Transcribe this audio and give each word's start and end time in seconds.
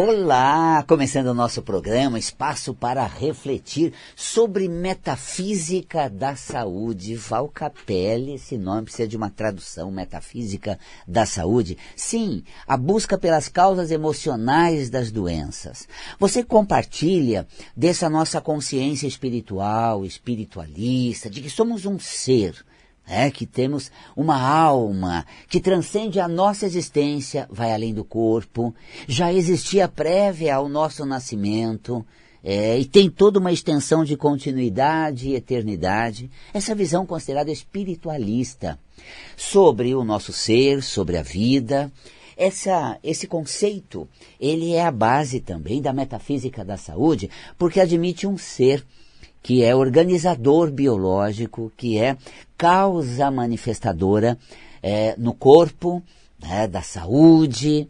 Olá! 0.00 0.84
Começando 0.86 1.26
o 1.26 1.34
nosso 1.34 1.60
programa, 1.60 2.20
espaço 2.20 2.72
para 2.72 3.04
refletir 3.04 3.92
sobre 4.14 4.68
metafísica 4.68 6.08
da 6.08 6.36
saúde. 6.36 7.16
Val 7.16 7.48
Capelli, 7.48 8.34
esse 8.34 8.56
nome 8.56 8.84
precisa 8.84 9.08
de 9.08 9.16
uma 9.16 9.28
tradução, 9.28 9.90
metafísica 9.90 10.78
da 11.04 11.26
saúde. 11.26 11.76
Sim, 11.96 12.44
a 12.64 12.76
busca 12.76 13.18
pelas 13.18 13.48
causas 13.48 13.90
emocionais 13.90 14.88
das 14.88 15.10
doenças. 15.10 15.88
Você 16.20 16.44
compartilha 16.44 17.44
dessa 17.76 18.08
nossa 18.08 18.40
consciência 18.40 19.08
espiritual, 19.08 20.04
espiritualista, 20.04 21.28
de 21.28 21.40
que 21.40 21.50
somos 21.50 21.86
um 21.86 21.98
ser 21.98 22.54
é 23.08 23.30
que 23.30 23.46
temos 23.46 23.90
uma 24.16 24.40
alma 24.40 25.24
que 25.48 25.60
transcende 25.60 26.20
a 26.20 26.28
nossa 26.28 26.66
existência, 26.66 27.48
vai 27.50 27.72
além 27.72 27.94
do 27.94 28.04
corpo, 28.04 28.74
já 29.06 29.32
existia 29.32 29.88
prévia 29.88 30.56
ao 30.56 30.68
nosso 30.68 31.04
nascimento, 31.06 32.04
é, 32.42 32.78
e 32.78 32.84
tem 32.84 33.10
toda 33.10 33.38
uma 33.38 33.52
extensão 33.52 34.04
de 34.04 34.16
continuidade 34.16 35.28
e 35.28 35.34
eternidade, 35.34 36.30
essa 36.54 36.74
visão 36.74 37.04
considerada 37.04 37.50
espiritualista 37.50 38.78
sobre 39.36 39.94
o 39.94 40.04
nosso 40.04 40.32
ser, 40.32 40.82
sobre 40.82 41.16
a 41.16 41.22
vida. 41.22 41.90
Essa, 42.36 42.98
esse 43.02 43.26
conceito, 43.26 44.08
ele 44.40 44.72
é 44.72 44.84
a 44.84 44.92
base 44.92 45.40
também 45.40 45.82
da 45.82 45.92
metafísica 45.92 46.64
da 46.64 46.76
saúde, 46.76 47.28
porque 47.58 47.80
admite 47.80 48.26
um 48.28 48.38
ser 48.38 48.84
que 49.42 49.62
é 49.62 49.74
organizador 49.74 50.70
biológico, 50.70 51.72
que 51.76 51.98
é 51.98 52.16
causa 52.56 53.30
manifestadora 53.30 54.38
é, 54.82 55.14
no 55.16 55.32
corpo, 55.32 56.02
né, 56.40 56.66
da 56.66 56.82
saúde, 56.82 57.88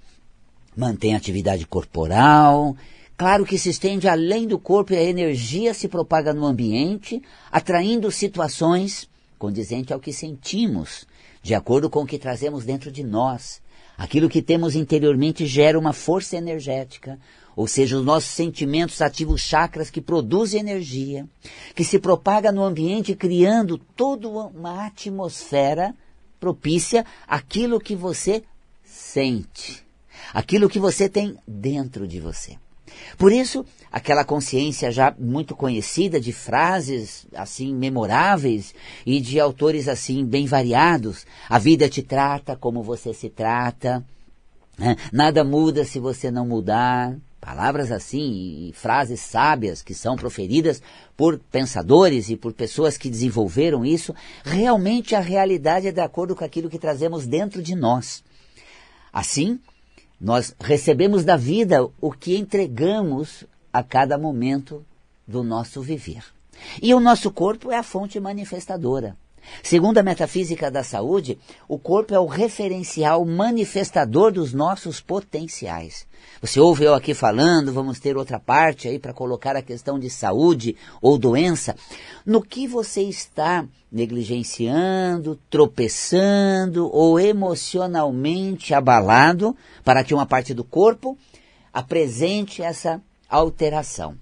mantém 0.76 1.14
atividade 1.14 1.66
corporal. 1.66 2.76
Claro 3.16 3.44
que 3.44 3.58
se 3.58 3.70
estende 3.70 4.06
além 4.08 4.46
do 4.46 4.58
corpo 4.58 4.92
e 4.92 4.96
a 4.96 5.02
energia 5.02 5.74
se 5.74 5.88
propaga 5.88 6.32
no 6.32 6.46
ambiente, 6.46 7.20
atraindo 7.50 8.10
situações 8.12 9.08
condizentes 9.38 9.92
ao 9.92 10.00
que 10.00 10.12
sentimos, 10.12 11.06
de 11.42 11.54
acordo 11.54 11.90
com 11.90 12.02
o 12.02 12.06
que 12.06 12.18
trazemos 12.18 12.64
dentro 12.64 12.92
de 12.92 13.02
nós. 13.02 13.60
Aquilo 13.96 14.28
que 14.28 14.40
temos 14.40 14.76
interiormente 14.76 15.46
gera 15.46 15.76
uma 15.76 15.92
força 15.92 16.36
energética, 16.36 17.18
ou 17.58 17.66
seja, 17.66 17.98
os 17.98 18.04
nossos 18.04 18.30
sentimentos 18.30 19.02
ativam 19.02 19.36
chakras 19.36 19.90
que 19.90 20.00
produzem 20.00 20.60
energia, 20.60 21.26
que 21.74 21.82
se 21.82 21.98
propaga 21.98 22.52
no 22.52 22.62
ambiente 22.62 23.16
criando 23.16 23.76
toda 23.76 24.28
uma 24.28 24.86
atmosfera 24.86 25.92
propícia 26.38 27.04
àquilo 27.26 27.80
que 27.80 27.96
você 27.96 28.44
sente, 28.84 29.84
aquilo 30.32 30.68
que 30.68 30.78
você 30.78 31.08
tem 31.08 31.36
dentro 31.48 32.06
de 32.06 32.20
você. 32.20 32.56
Por 33.18 33.32
isso, 33.32 33.66
aquela 33.90 34.24
consciência 34.24 34.92
já 34.92 35.12
muito 35.18 35.56
conhecida 35.56 36.20
de 36.20 36.32
frases 36.32 37.26
assim 37.34 37.74
memoráveis 37.74 38.72
e 39.04 39.18
de 39.18 39.40
autores 39.40 39.88
assim 39.88 40.24
bem 40.24 40.46
variados, 40.46 41.26
a 41.48 41.58
vida 41.58 41.88
te 41.88 42.04
trata 42.04 42.54
como 42.54 42.84
você 42.84 43.12
se 43.12 43.28
trata, 43.28 44.06
né? 44.78 44.94
nada 45.12 45.42
muda 45.42 45.84
se 45.84 45.98
você 45.98 46.30
não 46.30 46.46
mudar, 46.46 47.18
Palavras 47.40 47.92
assim 47.92 48.68
e 48.68 48.72
frases 48.72 49.20
sábias 49.20 49.80
que 49.80 49.94
são 49.94 50.16
proferidas 50.16 50.82
por 51.16 51.38
pensadores 51.38 52.28
e 52.30 52.36
por 52.36 52.52
pessoas 52.52 52.98
que 52.98 53.08
desenvolveram 53.08 53.84
isso, 53.84 54.14
realmente 54.44 55.14
a 55.14 55.20
realidade 55.20 55.86
é 55.86 55.92
de 55.92 56.00
acordo 56.00 56.34
com 56.34 56.44
aquilo 56.44 56.68
que 56.68 56.78
trazemos 56.78 57.26
dentro 57.26 57.62
de 57.62 57.74
nós. 57.76 58.24
Assim, 59.12 59.60
nós 60.20 60.54
recebemos 60.60 61.24
da 61.24 61.36
vida 61.36 61.88
o 62.00 62.12
que 62.12 62.36
entregamos 62.36 63.44
a 63.72 63.82
cada 63.82 64.18
momento 64.18 64.84
do 65.26 65.44
nosso 65.44 65.80
viver. 65.80 66.24
E 66.82 66.92
o 66.92 66.98
nosso 66.98 67.30
corpo 67.30 67.70
é 67.70 67.76
a 67.76 67.84
fonte 67.84 68.18
manifestadora. 68.18 69.16
Segundo 69.62 69.98
a 69.98 70.02
metafísica 70.02 70.70
da 70.70 70.82
saúde, 70.82 71.38
o 71.68 71.78
corpo 71.78 72.14
é 72.14 72.18
o 72.18 72.26
referencial 72.26 73.24
manifestador 73.24 74.32
dos 74.32 74.52
nossos 74.52 75.00
potenciais. 75.00 76.06
Você 76.40 76.60
ouve 76.60 76.84
eu 76.84 76.94
aqui 76.94 77.14
falando, 77.14 77.72
vamos 77.72 77.98
ter 77.98 78.16
outra 78.16 78.38
parte 78.38 78.88
aí 78.88 78.98
para 78.98 79.12
colocar 79.12 79.56
a 79.56 79.62
questão 79.62 79.98
de 79.98 80.08
saúde 80.08 80.76
ou 81.02 81.18
doença. 81.18 81.74
No 82.24 82.42
que 82.42 82.66
você 82.66 83.02
está 83.02 83.66
negligenciando, 83.90 85.38
tropeçando 85.50 86.88
ou 86.92 87.18
emocionalmente 87.18 88.74
abalado 88.74 89.56
para 89.84 90.04
que 90.04 90.14
uma 90.14 90.26
parte 90.26 90.54
do 90.54 90.62
corpo 90.62 91.16
apresente 91.72 92.62
essa 92.62 93.00
alteração. 93.28 94.16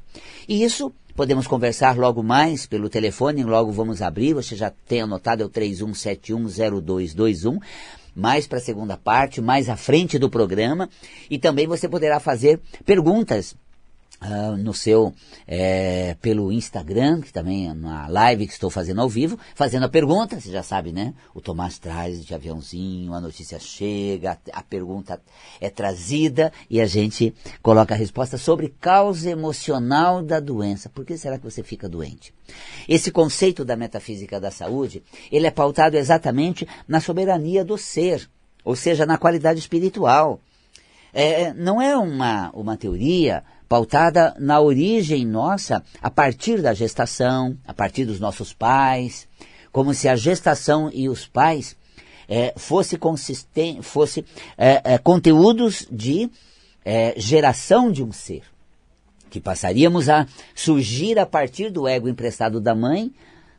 E 0.48 0.62
isso 0.62 0.92
Podemos 1.16 1.46
conversar 1.46 1.96
logo 1.96 2.22
mais 2.22 2.66
pelo 2.66 2.90
telefone, 2.90 3.42
logo 3.42 3.72
vamos 3.72 4.02
abrir, 4.02 4.34
você 4.34 4.54
já 4.54 4.70
tem 4.70 5.00
anotado, 5.00 5.42
é 5.42 5.46
o 5.46 5.48
31710221, 5.48 7.58
mais 8.14 8.46
para 8.46 8.58
a 8.58 8.60
segunda 8.60 8.98
parte, 8.98 9.40
mais 9.40 9.70
à 9.70 9.76
frente 9.76 10.18
do 10.18 10.28
programa, 10.28 10.90
e 11.30 11.38
também 11.38 11.66
você 11.66 11.88
poderá 11.88 12.20
fazer 12.20 12.60
perguntas 12.84 13.56
Uh, 14.18 14.56
no 14.56 14.72
seu, 14.72 15.12
é, 15.46 16.16
pelo 16.22 16.50
Instagram, 16.50 17.20
que 17.20 17.30
também 17.30 17.68
é 17.68 17.72
uma 17.72 18.08
live 18.08 18.46
que 18.46 18.52
estou 18.54 18.70
fazendo 18.70 19.02
ao 19.02 19.10
vivo, 19.10 19.38
fazendo 19.54 19.84
a 19.84 19.90
pergunta, 19.90 20.40
você 20.40 20.50
já 20.50 20.62
sabe, 20.62 20.90
né? 20.90 21.12
O 21.34 21.40
Tomás 21.42 21.78
traz 21.78 22.24
de 22.24 22.34
aviãozinho, 22.34 23.12
a 23.12 23.20
notícia 23.20 23.60
chega, 23.60 24.32
a, 24.32 24.58
a 24.60 24.62
pergunta 24.62 25.20
é 25.60 25.68
trazida 25.68 26.50
e 26.70 26.80
a 26.80 26.86
gente 26.86 27.34
coloca 27.60 27.92
a 27.92 27.96
resposta 27.96 28.38
sobre 28.38 28.74
causa 28.80 29.28
emocional 29.28 30.22
da 30.22 30.40
doença. 30.40 30.88
Por 30.88 31.04
que 31.04 31.18
será 31.18 31.36
que 31.36 31.44
você 31.44 31.62
fica 31.62 31.86
doente? 31.86 32.32
Esse 32.88 33.10
conceito 33.10 33.66
da 33.66 33.76
metafísica 33.76 34.40
da 34.40 34.50
saúde, 34.50 35.02
ele 35.30 35.46
é 35.46 35.50
pautado 35.50 35.96
exatamente 35.96 36.66
na 36.88 37.00
soberania 37.00 37.64
do 37.64 37.76
ser, 37.76 38.28
ou 38.64 38.74
seja, 38.74 39.04
na 39.04 39.18
qualidade 39.18 39.58
espiritual. 39.58 40.40
É, 41.12 41.54
não 41.54 41.80
é 41.80 41.96
uma, 41.96 42.50
uma 42.50 42.76
teoria 42.76 43.42
pautada 43.68 44.34
na 44.38 44.60
origem 44.60 45.26
nossa 45.26 45.82
a 46.00 46.10
partir 46.10 46.62
da 46.62 46.72
gestação, 46.72 47.56
a 47.66 47.74
partir 47.74 48.04
dos 48.04 48.20
nossos 48.20 48.52
pais, 48.52 49.28
como 49.72 49.92
se 49.92 50.08
a 50.08 50.16
gestação 50.16 50.90
e 50.92 51.08
os 51.08 51.26
pais 51.26 51.76
é, 52.28 52.54
fosse, 52.56 52.98
fosse 53.82 54.24
é, 54.56 54.94
é, 54.94 54.98
conteúdos 54.98 55.86
de 55.90 56.30
é, 56.84 57.14
geração 57.16 57.90
de 57.90 58.02
um 58.02 58.12
ser, 58.12 58.42
que 59.28 59.40
passaríamos 59.40 60.08
a 60.08 60.26
surgir 60.54 61.18
a 61.18 61.26
partir 61.26 61.70
do 61.70 61.86
ego 61.86 62.08
emprestado 62.08 62.60
da 62.60 62.74
mãe, 62.74 63.12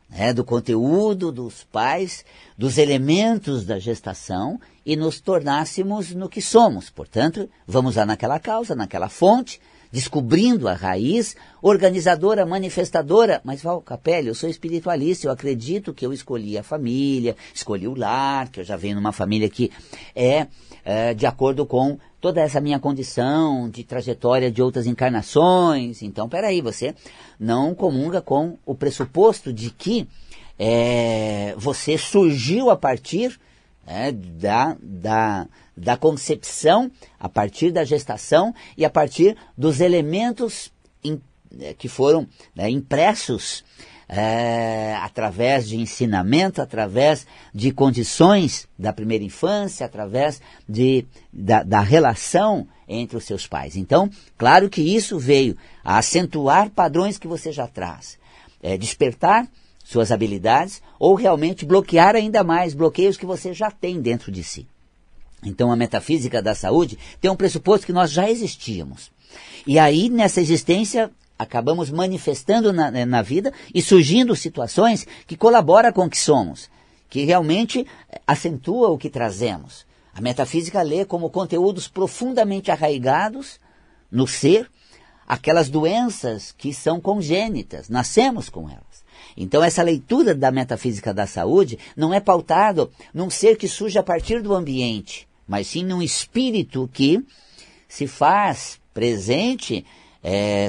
né, 0.08 0.32
do 0.32 0.42
conteúdo 0.42 1.30
dos 1.30 1.64
pais, 1.64 2.24
dos 2.56 2.78
elementos 2.78 3.64
da 3.64 3.78
gestação 3.78 4.58
e 4.84 4.96
nos 4.96 5.20
tornássemos 5.20 6.14
no 6.14 6.28
que 6.28 6.40
somos. 6.40 6.88
Portanto, 6.88 7.48
vamos 7.66 7.96
lá 7.96 8.06
naquela 8.06 8.40
causa, 8.40 8.74
naquela 8.74 9.08
fonte, 9.08 9.60
descobrindo 9.90 10.68
a 10.68 10.74
raiz, 10.74 11.36
organizadora, 11.62 12.46
manifestadora. 12.46 13.40
Mas 13.44 13.62
Val 13.62 13.80
Capelli, 13.80 14.28
eu 14.28 14.34
sou 14.34 14.48
espiritualista, 14.48 15.26
eu 15.26 15.32
acredito 15.32 15.94
que 15.94 16.04
eu 16.04 16.12
escolhi 16.12 16.58
a 16.58 16.62
família, 16.62 17.36
escolhi 17.54 17.88
o 17.88 17.94
lar, 17.94 18.48
que 18.48 18.60
eu 18.60 18.64
já 18.64 18.76
venho 18.76 18.96
numa 18.96 19.12
família 19.12 19.48
que 19.48 19.70
é, 20.14 20.46
é 20.84 21.14
de 21.14 21.26
acordo 21.26 21.64
com 21.66 21.98
toda 22.20 22.40
essa 22.40 22.60
minha 22.60 22.78
condição 22.78 23.68
de 23.70 23.84
trajetória 23.84 24.50
de 24.50 24.60
outras 24.60 24.86
encarnações. 24.86 26.02
Então, 26.02 26.28
peraí, 26.28 26.60
você 26.60 26.94
não 27.38 27.74
comunga 27.74 28.20
com 28.20 28.58
o 28.66 28.74
pressuposto 28.74 29.52
de 29.52 29.70
que 29.70 30.08
é, 30.58 31.54
você 31.56 31.96
surgiu 31.96 32.70
a 32.70 32.76
partir 32.76 33.38
é, 33.86 34.12
da, 34.12 34.76
da, 34.82 35.46
da 35.78 35.96
concepção, 35.96 36.90
a 37.18 37.28
partir 37.28 37.70
da 37.70 37.84
gestação 37.84 38.54
e 38.76 38.84
a 38.84 38.90
partir 38.90 39.36
dos 39.56 39.80
elementos 39.80 40.72
in, 41.04 41.20
é, 41.60 41.72
que 41.74 41.88
foram 41.88 42.26
né, 42.54 42.68
impressos 42.68 43.64
é, 44.08 44.96
através 45.02 45.68
de 45.68 45.76
ensinamento, 45.76 46.62
através 46.62 47.26
de 47.54 47.70
condições 47.70 48.66
da 48.78 48.92
primeira 48.92 49.22
infância, 49.22 49.84
através 49.84 50.40
de, 50.66 51.06
da, 51.32 51.62
da 51.62 51.80
relação 51.80 52.66
entre 52.88 53.16
os 53.16 53.24
seus 53.24 53.46
pais. 53.46 53.76
Então, 53.76 54.10
claro 54.38 54.70
que 54.70 54.80
isso 54.80 55.18
veio 55.18 55.56
a 55.84 55.98
acentuar 55.98 56.70
padrões 56.70 57.18
que 57.18 57.28
você 57.28 57.52
já 57.52 57.66
traz, 57.66 58.18
é, 58.62 58.78
despertar 58.78 59.46
suas 59.84 60.10
habilidades 60.10 60.82
ou 60.98 61.14
realmente 61.14 61.66
bloquear 61.66 62.16
ainda 62.16 62.42
mais 62.42 62.74
bloqueios 62.74 63.16
que 63.16 63.26
você 63.26 63.52
já 63.52 63.70
tem 63.70 64.00
dentro 64.00 64.32
de 64.32 64.42
si. 64.42 64.66
Então 65.44 65.70
a 65.70 65.76
metafísica 65.76 66.42
da 66.42 66.54
saúde 66.54 66.98
tem 67.20 67.30
um 67.30 67.36
pressuposto 67.36 67.86
que 67.86 67.92
nós 67.92 68.10
já 68.10 68.28
existíamos. 68.30 69.10
E 69.66 69.78
aí 69.78 70.08
nessa 70.08 70.40
existência 70.40 71.10
acabamos 71.38 71.90
manifestando 71.90 72.72
na, 72.72 72.90
na 72.90 73.22
vida 73.22 73.52
e 73.72 73.80
surgindo 73.80 74.34
situações 74.34 75.06
que 75.26 75.36
colaboram 75.36 75.92
com 75.92 76.06
o 76.06 76.10
que 76.10 76.18
somos, 76.18 76.68
que 77.08 77.24
realmente 77.24 77.86
acentua 78.26 78.88
o 78.88 78.98
que 78.98 79.08
trazemos. 79.08 79.86
A 80.12 80.20
metafísica 80.20 80.82
lê 80.82 81.04
como 81.04 81.30
conteúdos 81.30 81.86
profundamente 81.86 82.72
arraigados 82.72 83.60
no 84.10 84.26
ser 84.26 84.68
aquelas 85.28 85.68
doenças 85.68 86.52
que 86.56 86.72
são 86.72 87.00
congênitas, 87.00 87.88
nascemos 87.88 88.48
com 88.48 88.68
elas. 88.68 89.04
Então 89.36 89.62
essa 89.62 89.82
leitura 89.82 90.34
da 90.34 90.50
metafísica 90.50 91.12
da 91.12 91.26
saúde 91.26 91.78
não 91.96 92.12
é 92.14 92.18
pautado 92.18 92.90
num 93.12 93.28
ser 93.28 93.56
que 93.56 93.68
surge 93.68 93.98
a 93.98 94.02
partir 94.02 94.42
do 94.42 94.54
ambiente, 94.54 95.27
mas 95.48 95.66
sim 95.66 95.84
num 95.84 96.02
espírito 96.02 96.88
que 96.92 97.24
se 97.88 98.06
faz 98.06 98.78
presente, 98.92 99.84
é, 100.22 100.68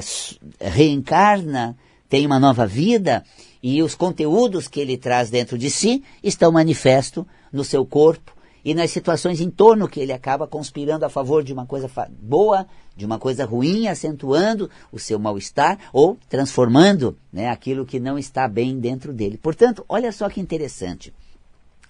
reencarna, 0.60 1.76
tem 2.08 2.26
uma 2.26 2.40
nova 2.40 2.66
vida 2.66 3.22
e 3.62 3.82
os 3.82 3.94
conteúdos 3.94 4.66
que 4.66 4.80
ele 4.80 4.96
traz 4.96 5.30
dentro 5.30 5.58
de 5.58 5.70
si 5.70 6.02
estão 6.22 6.50
manifestos 6.50 7.24
no 7.52 7.62
seu 7.62 7.84
corpo 7.84 8.32
e 8.64 8.74
nas 8.74 8.90
situações 8.90 9.40
em 9.40 9.50
torno 9.50 9.88
que 9.88 10.00
ele 10.00 10.12
acaba 10.12 10.46
conspirando 10.46 11.04
a 11.04 11.08
favor 11.08 11.42
de 11.42 11.52
uma 11.52 11.66
coisa 11.66 11.90
boa, 12.20 12.66
de 12.96 13.04
uma 13.04 13.18
coisa 13.18 13.44
ruim, 13.44 13.86
acentuando 13.86 14.70
o 14.92 14.98
seu 14.98 15.18
mal-estar 15.18 15.78
ou 15.92 16.18
transformando 16.28 17.16
né, 17.32 17.48
aquilo 17.48 17.86
que 17.86 17.98
não 17.98 18.18
está 18.18 18.46
bem 18.46 18.78
dentro 18.78 19.12
dele. 19.12 19.38
Portanto, 19.38 19.84
olha 19.88 20.12
só 20.12 20.28
que 20.28 20.40
interessante. 20.40 21.12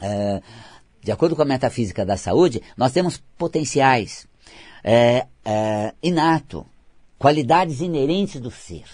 É, 0.00 0.40
de 1.02 1.12
acordo 1.12 1.34
com 1.34 1.42
a 1.42 1.46
metafísica 1.46 2.04
da 2.04 2.16
saúde, 2.16 2.62
nós 2.76 2.92
temos 2.92 3.22
potenciais 3.38 4.26
é, 4.84 5.26
é, 5.44 5.94
inato, 6.02 6.66
qualidades 7.18 7.80
inerentes 7.80 8.40
do 8.40 8.50
ser. 8.50 8.84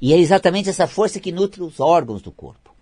E 0.00 0.12
é 0.12 0.18
exatamente 0.18 0.68
essa 0.68 0.86
força 0.86 1.20
que 1.20 1.32
nutre 1.32 1.62
os 1.62 1.80
órgãos 1.80 2.22
do 2.22 2.30
corpo. 2.30 2.74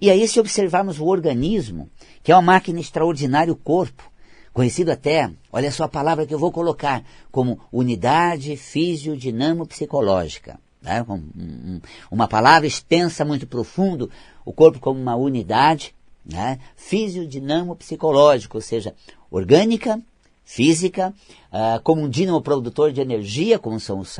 E 0.00 0.10
aí, 0.10 0.26
se 0.26 0.40
observarmos 0.40 1.00
o 1.00 1.06
organismo, 1.06 1.88
que 2.22 2.32
é 2.32 2.34
uma 2.34 2.42
máquina 2.42 2.80
extraordinária, 2.80 3.52
o 3.52 3.56
corpo, 3.56 4.10
conhecido 4.52 4.90
até, 4.90 5.30
olha 5.52 5.70
só 5.70 5.84
a 5.84 5.88
palavra 5.88 6.26
que 6.26 6.34
eu 6.34 6.38
vou 6.38 6.52
colocar, 6.52 7.04
como 7.30 7.60
unidade 7.72 8.56
fisiodinamo-psicológica. 8.56 10.58
Né? 10.80 11.04
Uma 12.10 12.26
palavra 12.26 12.66
extensa, 12.66 13.24
muito 13.24 13.46
profundo, 13.46 14.10
o 14.44 14.52
corpo 14.52 14.78
como 14.78 15.00
uma 15.00 15.16
unidade 15.16 15.94
né? 16.32 16.58
fisiodinamo-psicológica, 16.76 18.56
ou 18.56 18.62
seja, 18.62 18.94
orgânica, 19.30 20.00
física, 20.44 21.14
uh, 21.52 21.80
como 21.82 22.02
um 22.02 22.08
dínamo 22.08 22.42
produtor 22.42 22.92
de 22.92 23.00
energia, 23.00 23.58
como 23.58 23.78
são 23.78 24.00
os, 24.00 24.16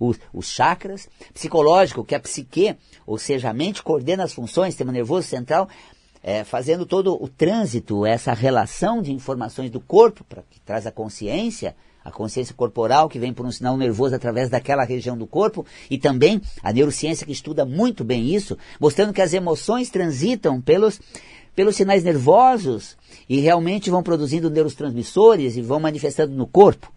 os, 0.00 0.18
os, 0.32 0.46
chakras, 0.48 1.08
psicológico, 1.32 2.04
que 2.04 2.14
é 2.14 2.18
a 2.18 2.20
psique, 2.20 2.74
ou 3.06 3.16
seja, 3.16 3.50
a 3.50 3.54
mente 3.54 3.82
coordena 3.82 4.24
as 4.24 4.32
funções, 4.32 4.74
sistema 4.74 4.90
nervoso 4.90 5.28
central, 5.28 5.68
é, 6.20 6.42
fazendo 6.42 6.84
todo 6.84 7.22
o 7.22 7.28
trânsito, 7.28 8.04
essa 8.04 8.32
relação 8.32 9.00
de 9.00 9.12
informações 9.12 9.70
do 9.70 9.78
corpo, 9.78 10.24
para 10.24 10.42
que 10.50 10.58
traz 10.60 10.84
a 10.84 10.90
consciência, 10.90 11.76
a 12.08 12.12
consciência 12.12 12.54
corporal 12.54 13.08
que 13.08 13.18
vem 13.18 13.32
por 13.32 13.46
um 13.46 13.52
sinal 13.52 13.76
nervoso 13.76 14.14
através 14.14 14.48
daquela 14.48 14.84
região 14.84 15.16
do 15.16 15.26
corpo, 15.26 15.64
e 15.90 15.98
também 15.98 16.40
a 16.62 16.72
neurociência 16.72 17.26
que 17.26 17.32
estuda 17.32 17.64
muito 17.64 18.04
bem 18.04 18.34
isso, 18.34 18.56
mostrando 18.80 19.12
que 19.12 19.22
as 19.22 19.32
emoções 19.32 19.90
transitam 19.90 20.60
pelos 20.60 21.00
pelos 21.54 21.74
sinais 21.74 22.04
nervosos 22.04 22.96
e 23.28 23.40
realmente 23.40 23.90
vão 23.90 24.00
produzindo 24.00 24.48
neurotransmissores 24.48 25.56
e 25.56 25.60
vão 25.60 25.80
manifestando 25.80 26.32
no 26.32 26.46
corpo. 26.46 26.92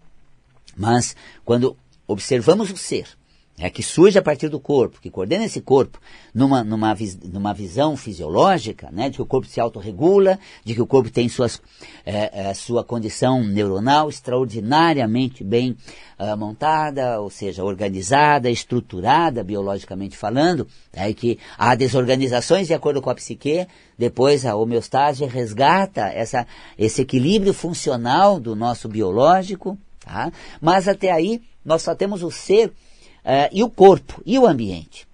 Mas 0.76 1.16
quando 1.44 1.76
observamos 2.06 2.70
o 2.70 2.76
ser, 2.76 3.08
é 3.58 3.68
que 3.68 3.82
surge 3.82 4.18
a 4.18 4.22
partir 4.22 4.48
do 4.48 4.58
corpo, 4.58 5.00
que 5.00 5.10
coordena 5.10 5.44
esse 5.44 5.60
corpo 5.60 6.00
numa, 6.34 6.64
numa, 6.64 6.96
numa 7.24 7.52
visão 7.52 7.96
fisiológica, 7.96 8.88
né, 8.90 9.10
de 9.10 9.16
que 9.16 9.22
o 9.22 9.26
corpo 9.26 9.46
se 9.46 9.60
autorregula, 9.60 10.38
de 10.64 10.74
que 10.74 10.80
o 10.80 10.86
corpo 10.86 11.10
tem 11.10 11.28
suas, 11.28 11.60
é, 12.04 12.48
é, 12.48 12.54
sua 12.54 12.82
condição 12.82 13.44
neuronal 13.44 14.08
extraordinariamente 14.08 15.44
bem 15.44 15.76
uh, 16.18 16.36
montada, 16.36 17.20
ou 17.20 17.28
seja, 17.28 17.62
organizada, 17.62 18.50
estruturada, 18.50 19.44
biologicamente 19.44 20.16
falando, 20.16 20.66
é 20.92 21.12
que 21.12 21.38
há 21.58 21.74
desorganizações 21.74 22.66
de 22.66 22.74
acordo 22.74 23.02
com 23.02 23.10
a 23.10 23.14
psique, 23.14 23.66
depois 23.98 24.46
a 24.46 24.56
homeostase 24.56 25.24
resgata 25.26 26.06
essa, 26.06 26.46
esse 26.78 27.02
equilíbrio 27.02 27.52
funcional 27.52 28.40
do 28.40 28.56
nosso 28.56 28.88
biológico, 28.88 29.78
tá? 30.00 30.32
mas 30.60 30.88
até 30.88 31.12
aí 31.12 31.42
nós 31.64 31.82
só 31.82 31.94
temos 31.94 32.22
o 32.22 32.30
ser 32.30 32.72
uh, 33.24 33.48
e 33.52 33.62
o 33.62 33.70
corpo 33.70 34.22
e 34.24 34.38
o 34.38 34.46
ambiente. 34.46 35.06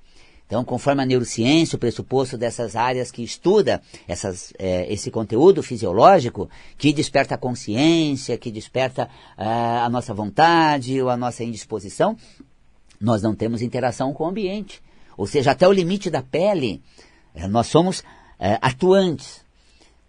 Então, 0.46 0.64
conforme 0.64 1.02
a 1.02 1.06
neurociência, 1.06 1.76
o 1.76 1.78
pressuposto 1.78 2.38
dessas 2.38 2.74
áreas 2.74 3.10
que 3.10 3.22
estuda 3.22 3.82
essas, 4.06 4.50
eh, 4.58 4.86
esse 4.90 5.10
conteúdo 5.10 5.62
fisiológico, 5.62 6.48
que 6.78 6.90
desperta 6.90 7.34
a 7.34 7.38
consciência, 7.38 8.38
que 8.38 8.50
desperta 8.50 9.10
uh, 9.36 9.84
a 9.84 9.90
nossa 9.90 10.14
vontade 10.14 11.02
ou 11.02 11.10
a 11.10 11.18
nossa 11.18 11.44
indisposição, 11.44 12.16
nós 12.98 13.20
não 13.20 13.34
temos 13.34 13.60
interação 13.60 14.14
com 14.14 14.24
o 14.24 14.28
ambiente. 14.28 14.80
Ou 15.18 15.26
seja, 15.26 15.50
até 15.50 15.68
o 15.68 15.72
limite 15.72 16.08
da 16.08 16.22
pele, 16.22 16.80
nós 17.50 17.66
somos 17.66 18.02
atuantes. 18.62 19.42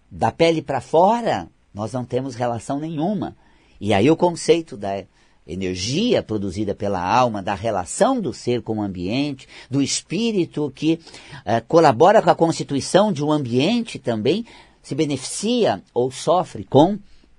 Da 0.09 0.31
pele 0.31 0.61
para 0.61 0.79
fora, 0.79 1.49
nós 1.73 1.91
não 1.91 2.05
temos 2.05 2.35
relação 2.35 2.79
nenhuma. 2.79 3.35
E 3.81 3.93
aí 3.93 4.09
o 4.09 4.15
conceito 4.15 4.77
da 4.77 5.03
energia 5.47 6.21
produzida 6.21 6.75
pela 6.75 7.01
alma, 7.01 7.41
da 7.41 7.55
relação 7.55 8.21
do 8.21 8.33
ser 8.33 8.61
com 8.61 8.77
o 8.77 8.81
ambiente, 8.81 9.47
do 9.69 9.81
espírito 9.81 10.71
que 10.75 10.99
uh, 11.45 11.65
colabora 11.67 12.21
com 12.21 12.29
a 12.29 12.35
constituição 12.35 13.11
de 13.11 13.23
um 13.23 13.31
ambiente 13.31 13.97
também, 13.97 14.45
se 14.81 14.95
beneficia 14.95 15.81
ou 15.93 16.11
sofre 16.11 16.63
com, 16.63 16.97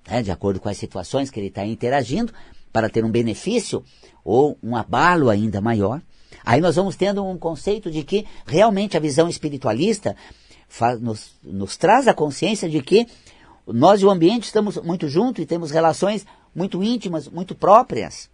né, 0.08 0.22
de 0.22 0.30
acordo 0.30 0.60
com 0.60 0.68
as 0.68 0.76
situações 0.76 1.30
que 1.30 1.38
ele 1.38 1.48
está 1.48 1.64
interagindo, 1.64 2.32
para 2.72 2.88
ter 2.88 3.04
um 3.04 3.10
benefício 3.10 3.84
ou 4.24 4.56
um 4.62 4.76
abalo 4.76 5.28
ainda 5.28 5.60
maior. 5.60 6.00
Aí 6.44 6.60
nós 6.60 6.76
vamos 6.76 6.96
tendo 6.96 7.24
um 7.24 7.36
conceito 7.36 7.90
de 7.90 8.02
que 8.02 8.26
realmente 8.46 8.96
a 8.96 9.00
visão 9.00 9.28
espiritualista 9.28 10.16
faz, 10.68 11.00
nos, 11.00 11.32
nos 11.42 11.76
traz 11.76 12.06
a 12.08 12.14
consciência 12.14 12.68
de 12.68 12.80
que 12.80 13.06
nós 13.66 14.00
e 14.00 14.06
o 14.06 14.10
ambiente 14.10 14.44
estamos 14.44 14.76
muito 14.78 15.08
juntos 15.08 15.42
e 15.42 15.46
temos 15.46 15.70
relações 15.70 16.24
muito 16.54 16.82
íntimas, 16.82 17.28
muito 17.28 17.54
próprias. 17.54 18.28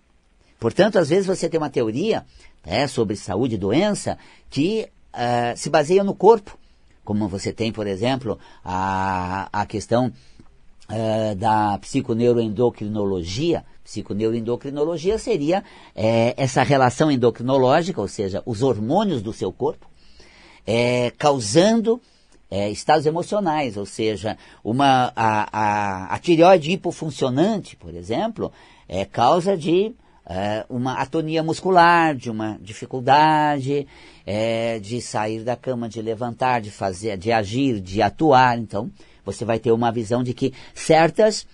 Portanto, 0.59 0.99
às 0.99 1.09
vezes 1.09 1.27
você 1.27 1.49
tem 1.49 1.59
uma 1.59 1.71
teoria 1.71 2.25
né, 2.65 2.87
sobre 2.87 3.17
saúde 3.17 3.55
e 3.55 3.59
doença 3.59 4.19
que 4.51 4.89
uh, 5.15 5.57
se 5.57 5.69
baseia 5.69 6.03
no 6.03 6.15
corpo, 6.15 6.59
como 7.05 7.29
você 7.29 7.53
tem, 7.53 7.71
por 7.71 7.87
exemplo, 7.87 8.39
a, 8.65 9.49
a 9.53 9.67
questão 9.67 10.13
uh, 10.91 11.35
da 11.37 11.79
psiconeuroendocrinologia. 11.79 13.65
Psiconeuroendocrinologia 13.85 15.17
seria 15.17 15.63
é, 15.95 16.35
essa 16.37 16.65
relação 16.65 17.09
endocrinológica, 17.09 18.01
ou 18.01 18.09
seja, 18.09 18.43
os 18.45 18.61
hormônios 18.61 19.23
do 19.23 19.33
seu 19.33 19.53
corpo, 19.53 19.87
é, 20.67 21.13
causando 21.17 22.01
é, 22.57 22.71
estados 22.71 23.05
emocionais, 23.05 23.77
ou 23.77 23.85
seja, 23.85 24.39
uma, 24.65 25.13
a, 25.15 25.49
a, 25.53 26.15
a 26.15 26.19
tireoide 26.19 26.73
hipofuncionante, 26.73 27.77
por 27.77 27.95
exemplo, 27.95 28.51
é 28.89 29.05
causa 29.05 29.55
de 29.55 29.95
é, 30.25 30.65
uma 30.71 30.95
atonia 30.95 31.43
muscular, 31.43 32.17
de 32.17 32.31
uma 32.31 32.59
dificuldade 32.63 33.87
é, 34.25 34.79
de 34.79 35.03
sair 35.03 35.45
da 35.45 35.55
cama, 35.55 35.87
de 35.87 36.01
levantar, 36.01 36.63
de 36.63 36.71
fazer, 36.71 37.19
de 37.19 37.31
agir, 37.31 37.79
de 37.79 38.01
atuar. 38.01 38.59
Então, 38.59 38.91
você 39.23 39.45
vai 39.45 39.59
ter 39.59 39.71
uma 39.71 39.93
visão 39.93 40.23
de 40.23 40.33
que 40.33 40.55
certas 40.75 41.47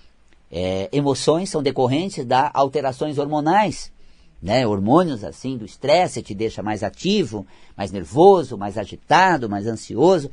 é, 0.53 0.89
emoções 0.93 1.51
são 1.51 1.65
decorrentes 1.65 2.25
da 2.25 2.49
alterações 2.55 3.19
hormonais. 3.19 3.91
Né, 4.41 4.67
hormônios 4.67 5.23
assim 5.23 5.57
do 5.57 5.65
estresse 5.65 6.21
te 6.21 6.35
deixa 6.35 6.65
mais 6.65 6.83
ativo, 6.83 7.47
mais 7.77 7.93
nervoso, 7.93 8.59
mais 8.59 8.77
agitado, 8.77 9.49
mais 9.49 9.69
ansioso. 9.69 10.29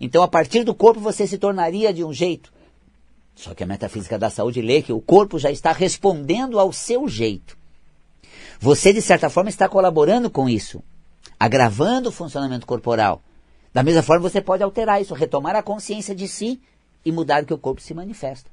Então, 0.00 0.22
a 0.22 0.28
partir 0.28 0.64
do 0.64 0.74
corpo, 0.74 1.00
você 1.00 1.26
se 1.26 1.38
tornaria 1.38 1.92
de 1.92 2.04
um 2.04 2.12
jeito. 2.12 2.52
Só 3.34 3.54
que 3.54 3.64
a 3.64 3.66
metafísica 3.66 4.18
da 4.18 4.30
saúde 4.30 4.62
lê 4.62 4.82
que 4.82 4.92
o 4.92 5.00
corpo 5.00 5.38
já 5.38 5.50
está 5.50 5.72
respondendo 5.72 6.58
ao 6.58 6.72
seu 6.72 7.08
jeito. 7.08 7.56
Você, 8.60 8.92
de 8.92 9.02
certa 9.02 9.28
forma, 9.28 9.50
está 9.50 9.68
colaborando 9.68 10.30
com 10.30 10.48
isso, 10.48 10.82
agravando 11.38 12.08
o 12.08 12.12
funcionamento 12.12 12.66
corporal. 12.66 13.20
Da 13.72 13.82
mesma 13.82 14.02
forma, 14.02 14.28
você 14.28 14.40
pode 14.40 14.62
alterar 14.62 15.02
isso, 15.02 15.14
retomar 15.14 15.56
a 15.56 15.62
consciência 15.62 16.14
de 16.14 16.28
si 16.28 16.60
e 17.04 17.10
mudar 17.10 17.42
o 17.42 17.46
que 17.46 17.54
o 17.54 17.58
corpo 17.58 17.80
se 17.80 17.92
manifesta. 17.92 18.48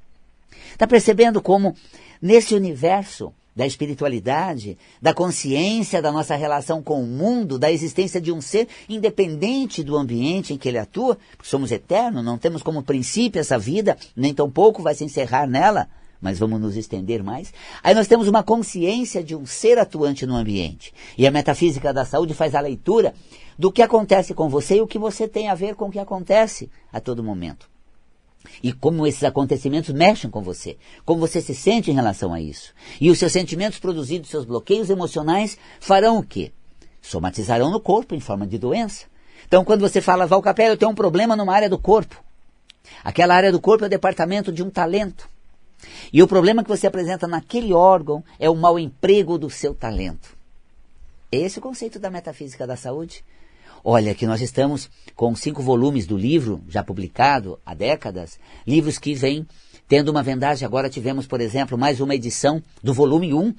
Está 0.72 0.86
percebendo 0.86 1.40
como, 1.40 1.76
nesse 2.20 2.54
universo, 2.54 3.32
da 3.54 3.66
espiritualidade, 3.66 4.78
da 5.00 5.12
consciência 5.12 6.00
da 6.00 6.10
nossa 6.10 6.34
relação 6.34 6.82
com 6.82 7.02
o 7.02 7.06
mundo, 7.06 7.58
da 7.58 7.70
existência 7.70 8.20
de 8.20 8.32
um 8.32 8.40
ser 8.40 8.68
independente 8.88 9.82
do 9.82 9.96
ambiente 9.96 10.54
em 10.54 10.58
que 10.58 10.68
ele 10.68 10.78
atua, 10.78 11.18
porque 11.36 11.48
somos 11.48 11.70
eternos, 11.70 12.24
não 12.24 12.38
temos 12.38 12.62
como 12.62 12.82
princípio 12.82 13.40
essa 13.40 13.58
vida, 13.58 13.96
nem 14.16 14.32
tampouco 14.32 14.82
vai 14.82 14.94
se 14.94 15.04
encerrar 15.04 15.46
nela, 15.46 15.88
mas 16.20 16.38
vamos 16.38 16.60
nos 16.60 16.76
estender 16.76 17.22
mais. 17.22 17.52
Aí 17.82 17.94
nós 17.94 18.06
temos 18.06 18.28
uma 18.28 18.42
consciência 18.42 19.22
de 19.22 19.34
um 19.34 19.44
ser 19.44 19.78
atuante 19.78 20.24
no 20.24 20.36
ambiente. 20.36 20.94
E 21.18 21.26
a 21.26 21.30
metafísica 21.30 21.92
da 21.92 22.04
saúde 22.04 22.32
faz 22.32 22.54
a 22.54 22.60
leitura 22.60 23.12
do 23.58 23.72
que 23.72 23.82
acontece 23.82 24.32
com 24.32 24.48
você 24.48 24.76
e 24.76 24.80
o 24.80 24.86
que 24.86 24.98
você 24.98 25.26
tem 25.26 25.48
a 25.48 25.54
ver 25.54 25.74
com 25.74 25.86
o 25.86 25.90
que 25.90 25.98
acontece 25.98 26.70
a 26.92 27.00
todo 27.00 27.24
momento. 27.24 27.71
E 28.62 28.72
como 28.72 29.06
esses 29.06 29.24
acontecimentos 29.24 29.94
mexem 29.94 30.30
com 30.30 30.42
você, 30.42 30.76
como 31.04 31.20
você 31.20 31.40
se 31.40 31.54
sente 31.54 31.90
em 31.90 31.94
relação 31.94 32.32
a 32.32 32.40
isso. 32.40 32.72
E 33.00 33.10
os 33.10 33.18
seus 33.18 33.32
sentimentos 33.32 33.78
produzidos, 33.78 34.30
seus 34.30 34.44
bloqueios 34.44 34.90
emocionais, 34.90 35.58
farão 35.80 36.18
o 36.18 36.22
quê? 36.22 36.52
Somatizarão 37.00 37.70
no 37.70 37.80
corpo 37.80 38.14
em 38.14 38.20
forma 38.20 38.46
de 38.46 38.58
doença. 38.58 39.06
Então, 39.46 39.64
quando 39.64 39.80
você 39.80 40.00
fala, 40.00 40.26
Val 40.26 40.40
Capello, 40.40 40.74
eu 40.74 40.76
tenho 40.76 40.90
um 40.90 40.94
problema 40.94 41.36
numa 41.36 41.54
área 41.54 41.68
do 41.68 41.78
corpo. 41.78 42.22
Aquela 43.04 43.34
área 43.34 43.52
do 43.52 43.60
corpo 43.60 43.84
é 43.84 43.86
o 43.86 43.90
departamento 43.90 44.52
de 44.52 44.62
um 44.62 44.70
talento. 44.70 45.28
E 46.12 46.22
o 46.22 46.28
problema 46.28 46.62
que 46.62 46.68
você 46.68 46.86
apresenta 46.86 47.26
naquele 47.26 47.72
órgão 47.72 48.24
é 48.38 48.48
o 48.48 48.54
mau 48.54 48.78
emprego 48.78 49.36
do 49.38 49.50
seu 49.50 49.74
talento. 49.74 50.36
Esse 51.30 51.58
é 51.58 51.60
o 51.60 51.62
conceito 51.62 51.98
da 51.98 52.10
metafísica 52.10 52.66
da 52.66 52.76
saúde. 52.76 53.24
Olha, 53.84 54.14
que 54.14 54.26
nós 54.26 54.40
estamos 54.40 54.88
com 55.16 55.34
cinco 55.34 55.60
volumes 55.60 56.06
do 56.06 56.16
livro, 56.16 56.62
já 56.68 56.84
publicado 56.84 57.58
há 57.66 57.74
décadas, 57.74 58.38
livros 58.64 58.96
que 58.96 59.14
vêm 59.14 59.46
tendo 59.88 60.10
uma 60.10 60.22
vendagem. 60.22 60.64
Agora 60.64 60.88
tivemos, 60.88 61.26
por 61.26 61.40
exemplo, 61.40 61.76
mais 61.76 62.00
uma 62.00 62.14
edição 62.14 62.62
do 62.82 62.94
volume 62.94 63.34
1, 63.34 63.54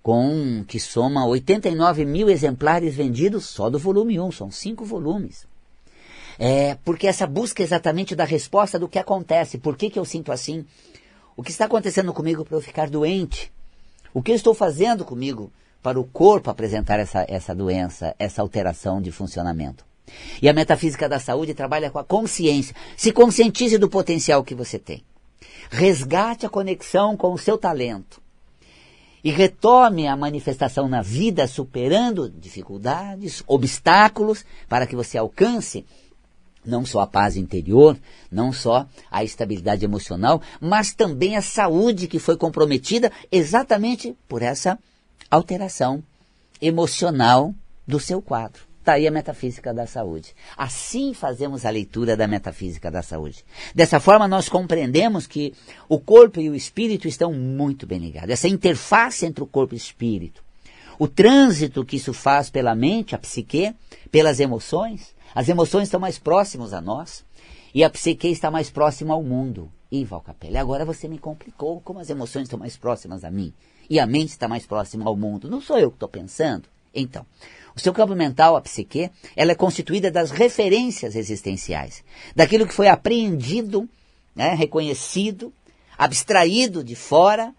com 0.00 0.64
que 0.66 0.78
soma 0.78 1.26
89 1.26 2.04
mil 2.04 2.30
exemplares 2.30 2.94
vendidos 2.94 3.46
só 3.46 3.68
do 3.68 3.78
volume 3.78 4.20
1, 4.20 4.32
são 4.32 4.50
cinco 4.50 4.84
volumes. 4.84 5.44
É, 6.38 6.76
porque 6.84 7.08
essa 7.08 7.26
busca 7.26 7.60
exatamente 7.60 8.14
da 8.14 8.24
resposta 8.24 8.78
do 8.78 8.88
que 8.88 8.98
acontece, 8.98 9.58
por 9.58 9.76
que, 9.76 9.90
que 9.90 9.98
eu 9.98 10.04
sinto 10.04 10.30
assim, 10.30 10.64
o 11.36 11.42
que 11.42 11.50
está 11.50 11.64
acontecendo 11.64 12.12
comigo 12.12 12.44
para 12.44 12.56
eu 12.56 12.60
ficar 12.60 12.88
doente, 12.88 13.52
o 14.14 14.22
que 14.22 14.30
eu 14.30 14.36
estou 14.36 14.54
fazendo 14.54 15.04
comigo 15.04 15.52
para 15.82 15.98
o 15.98 16.04
corpo 16.04 16.50
apresentar 16.50 16.98
essa, 16.98 17.24
essa 17.28 17.54
doença, 17.54 18.14
essa 18.18 18.42
alteração 18.42 19.00
de 19.00 19.12
funcionamento. 19.12 19.84
E 20.40 20.48
a 20.48 20.52
metafísica 20.52 21.08
da 21.08 21.18
saúde 21.18 21.54
trabalha 21.54 21.90
com 21.90 21.98
a 21.98 22.04
consciência. 22.04 22.74
Se 22.96 23.12
conscientize 23.12 23.78
do 23.78 23.88
potencial 23.88 24.42
que 24.42 24.54
você 24.54 24.78
tem. 24.78 25.02
Resgate 25.70 26.46
a 26.46 26.48
conexão 26.48 27.16
com 27.16 27.32
o 27.32 27.38
seu 27.38 27.58
talento. 27.58 28.20
E 29.22 29.30
retome 29.30 30.06
a 30.06 30.16
manifestação 30.16 30.88
na 30.88 31.02
vida, 31.02 31.46
superando 31.46 32.30
dificuldades, 32.30 33.42
obstáculos, 33.46 34.44
para 34.68 34.86
que 34.86 34.96
você 34.96 35.18
alcance 35.18 35.84
não 36.64 36.84
só 36.84 37.00
a 37.00 37.06
paz 37.06 37.36
interior, 37.36 37.98
não 38.30 38.52
só 38.52 38.86
a 39.10 39.24
estabilidade 39.24 39.84
emocional, 39.84 40.40
mas 40.60 40.92
também 40.92 41.36
a 41.36 41.42
saúde 41.42 42.06
que 42.06 42.18
foi 42.18 42.36
comprometida 42.36 43.10
exatamente 43.32 44.14
por 44.28 44.42
essa 44.42 44.78
alteração 45.30 46.02
emocional 46.60 47.54
do 47.86 48.00
seu 48.00 48.20
quadro. 48.20 48.68
Está 48.80 48.94
aí 48.94 49.06
a 49.06 49.10
metafísica 49.10 49.74
da 49.74 49.86
saúde. 49.86 50.34
Assim 50.56 51.12
fazemos 51.12 51.66
a 51.66 51.70
leitura 51.70 52.16
da 52.16 52.26
metafísica 52.26 52.90
da 52.90 53.02
saúde. 53.02 53.44
Dessa 53.74 54.00
forma, 54.00 54.26
nós 54.26 54.48
compreendemos 54.48 55.26
que 55.26 55.52
o 55.88 56.00
corpo 56.00 56.40
e 56.40 56.48
o 56.48 56.54
espírito 56.54 57.06
estão 57.06 57.32
muito 57.32 57.86
bem 57.86 57.98
ligados. 57.98 58.30
Essa 58.30 58.48
interface 58.48 59.26
entre 59.26 59.44
o 59.44 59.46
corpo 59.46 59.74
e 59.74 59.76
o 59.76 59.78
espírito. 59.78 60.42
O 60.98 61.06
trânsito 61.06 61.84
que 61.84 61.96
isso 61.96 62.14
faz 62.14 62.48
pela 62.48 62.74
mente, 62.74 63.14
a 63.14 63.18
psique, 63.18 63.74
pelas 64.10 64.40
emoções. 64.40 65.14
As 65.34 65.48
emoções 65.50 65.84
estão 65.84 66.00
mais 66.00 66.18
próximas 66.18 66.72
a 66.72 66.80
nós 66.80 67.22
e 67.74 67.84
a 67.84 67.90
psique 67.90 68.28
está 68.28 68.50
mais 68.50 68.70
próxima 68.70 69.12
ao 69.12 69.22
mundo. 69.22 69.70
E 69.92 70.02
Valcapelli, 70.02 70.56
agora 70.56 70.86
você 70.86 71.06
me 71.06 71.18
complicou 71.18 71.80
como 71.82 72.00
as 72.00 72.08
emoções 72.08 72.44
estão 72.44 72.58
mais 72.58 72.76
próximas 72.76 73.22
a 73.22 73.30
mim 73.30 73.52
e 73.88 73.98
a 73.98 74.06
mente 74.06 74.30
está 74.30 74.46
mais 74.48 74.66
próxima 74.66 75.06
ao 75.06 75.16
mundo. 75.16 75.48
Não 75.48 75.60
sou 75.60 75.78
eu 75.78 75.90
que 75.90 75.96
estou 75.96 76.08
pensando? 76.08 76.68
Então, 76.94 77.24
o 77.76 77.80
seu 77.80 77.92
campo 77.92 78.14
mental, 78.14 78.56
a 78.56 78.60
psique, 78.60 79.10
ela 79.36 79.52
é 79.52 79.54
constituída 79.54 80.10
das 80.10 80.30
referências 80.30 81.14
existenciais, 81.14 82.02
daquilo 82.34 82.66
que 82.66 82.74
foi 82.74 82.88
apreendido, 82.88 83.88
né, 84.34 84.54
reconhecido, 84.54 85.52
abstraído 85.96 86.82
de 86.82 86.96
fora, 86.96 87.54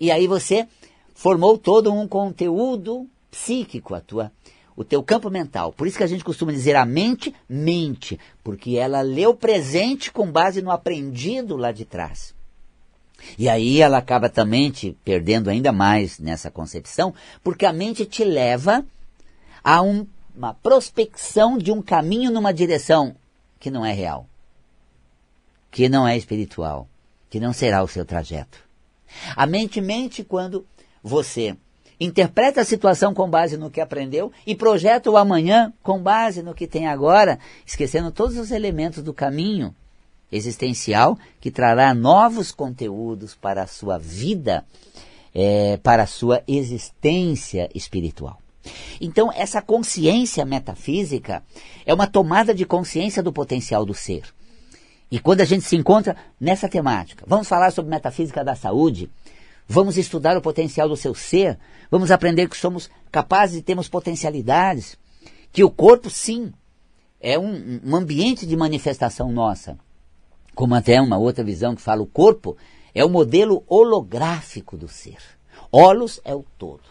e 0.00 0.10
aí 0.10 0.26
você 0.26 0.66
formou 1.14 1.56
todo 1.56 1.92
um 1.92 2.08
conteúdo 2.08 3.06
psíquico, 3.30 3.94
a 3.94 4.00
tua, 4.00 4.32
o 4.76 4.82
teu 4.82 5.02
campo 5.02 5.30
mental. 5.30 5.72
Por 5.72 5.86
isso 5.86 5.96
que 5.96 6.04
a 6.04 6.08
gente 6.08 6.24
costuma 6.24 6.50
dizer 6.50 6.74
a 6.74 6.84
mente 6.84 7.34
mente, 7.48 8.18
porque 8.42 8.76
ela 8.76 9.00
lê 9.00 9.26
o 9.26 9.34
presente 9.34 10.10
com 10.10 10.30
base 10.30 10.60
no 10.60 10.70
aprendido 10.70 11.56
lá 11.56 11.70
de 11.70 11.84
trás. 11.84 12.34
E 13.38 13.48
aí 13.48 13.80
ela 13.80 13.98
acaba 13.98 14.28
também 14.28 14.70
te 14.70 14.96
perdendo 15.04 15.50
ainda 15.50 15.72
mais 15.72 16.18
nessa 16.18 16.50
concepção, 16.50 17.14
porque 17.42 17.66
a 17.66 17.72
mente 17.72 18.04
te 18.04 18.24
leva 18.24 18.84
a 19.62 19.80
um, 19.82 20.06
uma 20.36 20.54
prospecção 20.54 21.56
de 21.56 21.70
um 21.70 21.80
caminho 21.80 22.30
numa 22.30 22.52
direção 22.52 23.14
que 23.58 23.70
não 23.70 23.84
é 23.84 23.92
real, 23.92 24.26
que 25.70 25.88
não 25.88 26.06
é 26.06 26.16
espiritual, 26.16 26.88
que 27.30 27.38
não 27.38 27.52
será 27.52 27.82
o 27.82 27.88
seu 27.88 28.04
trajeto. 28.04 28.58
A 29.36 29.46
mente 29.46 29.80
mente 29.80 30.24
quando 30.24 30.66
você 31.02 31.56
interpreta 32.00 32.60
a 32.60 32.64
situação 32.64 33.14
com 33.14 33.30
base 33.30 33.56
no 33.56 33.70
que 33.70 33.80
aprendeu 33.80 34.32
e 34.46 34.54
projeta 34.56 35.10
o 35.10 35.16
amanhã 35.16 35.72
com 35.82 36.02
base 36.02 36.42
no 36.42 36.54
que 36.54 36.66
tem 36.66 36.88
agora, 36.88 37.38
esquecendo 37.64 38.10
todos 38.10 38.36
os 38.36 38.50
elementos 38.50 39.02
do 39.02 39.14
caminho 39.14 39.74
existencial 40.32 41.18
que 41.40 41.50
trará 41.50 41.94
novos 41.94 42.50
conteúdos 42.50 43.34
para 43.34 43.62
a 43.62 43.66
sua 43.66 43.98
vida, 43.98 44.64
é, 45.34 45.76
para 45.76 46.04
a 46.04 46.06
sua 46.06 46.42
existência 46.48 47.68
espiritual. 47.74 48.38
Então, 49.00 49.30
essa 49.32 49.60
consciência 49.60 50.44
metafísica 50.44 51.42
é 51.84 51.92
uma 51.92 52.06
tomada 52.06 52.54
de 52.54 52.64
consciência 52.64 53.22
do 53.22 53.32
potencial 53.32 53.84
do 53.84 53.92
ser. 53.92 54.22
E 55.10 55.18
quando 55.18 55.42
a 55.42 55.44
gente 55.44 55.64
se 55.64 55.76
encontra 55.76 56.16
nessa 56.40 56.68
temática, 56.68 57.24
vamos 57.28 57.46
falar 57.46 57.70
sobre 57.70 57.90
metafísica 57.90 58.42
da 58.42 58.54
saúde, 58.54 59.10
vamos 59.68 59.98
estudar 59.98 60.36
o 60.36 60.40
potencial 60.40 60.88
do 60.88 60.96
seu 60.96 61.14
ser, 61.14 61.58
vamos 61.90 62.10
aprender 62.10 62.48
que 62.48 62.56
somos 62.56 62.88
capazes 63.10 63.56
de 63.56 63.62
termos 63.62 63.88
potencialidades, 63.88 64.96
que 65.52 65.62
o 65.62 65.70
corpo, 65.70 66.08
sim, 66.08 66.52
é 67.20 67.38
um, 67.38 67.80
um 67.84 67.94
ambiente 67.94 68.46
de 68.46 68.56
manifestação 68.56 69.30
nossa 69.30 69.78
como 70.54 70.74
até 70.74 71.00
uma 71.00 71.18
outra 71.18 71.42
visão 71.42 71.74
que 71.74 71.82
fala 71.82 72.02
o 72.02 72.06
corpo, 72.06 72.56
é 72.94 73.04
o 73.04 73.08
modelo 73.08 73.64
holográfico 73.66 74.76
do 74.76 74.88
ser. 74.88 75.18
Holos 75.70 76.20
é 76.24 76.34
o 76.34 76.44
todo. 76.58 76.82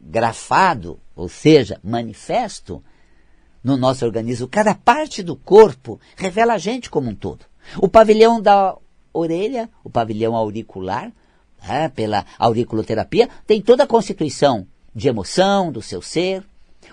Grafado, 0.00 0.98
ou 1.14 1.28
seja, 1.28 1.80
manifesto 1.82 2.82
no 3.62 3.76
nosso 3.76 4.04
organismo. 4.04 4.48
Cada 4.48 4.74
parte 4.74 5.22
do 5.22 5.36
corpo 5.36 6.00
revela 6.16 6.54
a 6.54 6.58
gente 6.58 6.90
como 6.90 7.10
um 7.10 7.14
todo. 7.14 7.44
O 7.80 7.88
pavilhão 7.88 8.40
da 8.40 8.76
orelha, 9.12 9.68
o 9.84 9.90
pavilhão 9.90 10.34
auricular, 10.34 11.12
é, 11.68 11.88
pela 11.88 12.24
auriculoterapia, 12.38 13.28
tem 13.46 13.60
toda 13.60 13.84
a 13.84 13.86
constituição 13.86 14.66
de 14.94 15.08
emoção 15.08 15.70
do 15.70 15.82
seu 15.82 16.00
ser. 16.02 16.44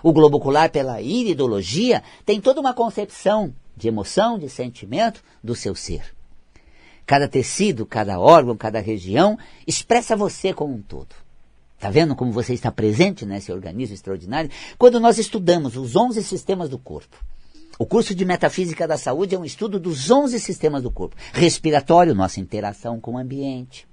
O 0.02 0.12
globo 0.12 0.36
ocular, 0.36 0.70
pela 0.70 1.00
iridologia, 1.00 2.02
tem 2.24 2.40
toda 2.40 2.60
uma 2.60 2.74
concepção 2.74 3.54
de 3.76 3.88
emoção, 3.88 4.38
de 4.38 4.48
sentimento 4.48 5.22
do 5.42 5.54
seu 5.54 5.74
ser. 5.74 6.14
Cada 7.04 7.28
tecido, 7.28 7.86
cada 7.86 8.18
órgão, 8.18 8.56
cada 8.56 8.80
região 8.80 9.38
expressa 9.66 10.16
você 10.16 10.52
como 10.52 10.74
um 10.74 10.82
todo. 10.82 11.14
Está 11.76 11.90
vendo 11.90 12.16
como 12.16 12.32
você 12.32 12.54
está 12.54 12.72
presente 12.72 13.26
nesse 13.26 13.52
organismo 13.52 13.94
extraordinário? 13.94 14.50
Quando 14.78 14.98
nós 14.98 15.18
estudamos 15.18 15.76
os 15.76 15.94
11 15.94 16.22
sistemas 16.22 16.70
do 16.70 16.78
corpo, 16.78 17.16
o 17.78 17.84
curso 17.84 18.14
de 18.14 18.24
Metafísica 18.24 18.88
da 18.88 18.96
Saúde 18.96 19.34
é 19.34 19.38
um 19.38 19.44
estudo 19.44 19.78
dos 19.78 20.10
11 20.10 20.40
sistemas 20.40 20.82
do 20.82 20.90
corpo. 20.90 21.14
Respiratório, 21.34 22.14
nossa 22.14 22.40
interação 22.40 22.98
com 22.98 23.12
o 23.12 23.18
ambiente. 23.18 23.86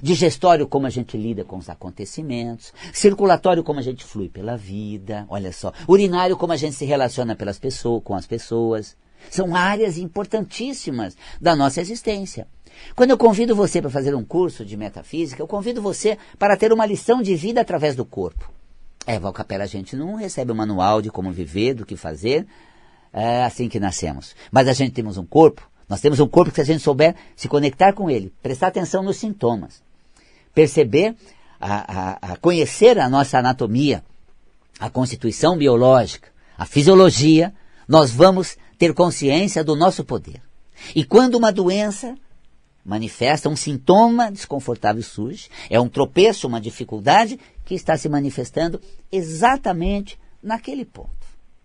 Digestório, 0.00 0.68
como 0.68 0.86
a 0.86 0.90
gente 0.90 1.16
lida 1.16 1.44
com 1.44 1.56
os 1.56 1.68
acontecimentos. 1.68 2.72
Circulatório, 2.92 3.64
como 3.64 3.80
a 3.80 3.82
gente 3.82 4.04
flui 4.04 4.28
pela 4.28 4.56
vida. 4.56 5.26
Olha 5.28 5.52
só. 5.52 5.72
Urinário, 5.88 6.36
como 6.36 6.52
a 6.52 6.56
gente 6.56 6.76
se 6.76 6.84
relaciona 6.84 7.34
pelas 7.34 7.58
pessoas, 7.58 8.02
com 8.04 8.14
as 8.14 8.26
pessoas. 8.26 8.96
São 9.30 9.54
áreas 9.54 9.98
importantíssimas 9.98 11.16
da 11.40 11.54
nossa 11.56 11.80
existência. 11.80 12.46
Quando 12.94 13.10
eu 13.10 13.18
convido 13.18 13.54
você 13.54 13.80
para 13.80 13.90
fazer 13.90 14.14
um 14.14 14.24
curso 14.24 14.64
de 14.64 14.76
metafísica, 14.76 15.42
eu 15.42 15.46
convido 15.46 15.80
você 15.80 16.18
para 16.38 16.56
ter 16.56 16.72
uma 16.72 16.86
lição 16.86 17.22
de 17.22 17.34
vida 17.34 17.60
através 17.60 17.96
do 17.96 18.04
corpo. 18.04 18.50
É, 19.06 19.18
Valcapela, 19.18 19.64
a 19.64 19.68
gente 19.68 19.94
não 19.96 20.14
recebe 20.14 20.52
um 20.52 20.54
manual 20.54 21.00
de 21.00 21.10
como 21.10 21.30
viver, 21.30 21.74
do 21.74 21.86
que 21.86 21.96
fazer, 21.96 22.46
é 23.12 23.44
assim 23.44 23.68
que 23.68 23.80
nascemos. 23.80 24.34
Mas 24.50 24.68
a 24.68 24.72
gente 24.72 24.92
temos 24.92 25.16
um 25.16 25.24
corpo, 25.24 25.68
nós 25.88 26.00
temos 26.00 26.18
um 26.20 26.26
corpo 26.26 26.50
que 26.50 26.56
se 26.56 26.62
a 26.62 26.74
gente 26.74 26.82
souber 26.82 27.14
se 27.36 27.48
conectar 27.48 27.92
com 27.92 28.10
ele, 28.10 28.32
prestar 28.42 28.66
atenção 28.66 29.02
nos 29.02 29.16
sintomas, 29.16 29.82
perceber, 30.52 31.14
a, 31.60 32.30
a, 32.30 32.32
a 32.32 32.36
conhecer 32.36 32.98
a 32.98 33.08
nossa 33.08 33.38
anatomia, 33.38 34.04
a 34.78 34.90
constituição 34.90 35.56
biológica, 35.56 36.28
a 36.58 36.66
fisiologia, 36.66 37.54
nós 37.86 38.10
vamos 38.10 38.56
ter 38.78 38.92
consciência 38.94 39.62
do 39.64 39.76
nosso 39.76 40.04
poder. 40.04 40.42
E 40.94 41.04
quando 41.04 41.36
uma 41.36 41.52
doença 41.52 42.14
manifesta 42.84 43.48
um 43.48 43.56
sintoma 43.56 44.30
desconfortável 44.30 45.02
surge, 45.02 45.48
é 45.68 45.80
um 45.80 45.88
tropeço, 45.88 46.46
uma 46.46 46.60
dificuldade 46.60 47.38
que 47.64 47.74
está 47.74 47.96
se 47.96 48.08
manifestando 48.08 48.80
exatamente 49.10 50.18
naquele 50.42 50.84
ponto, 50.84 51.10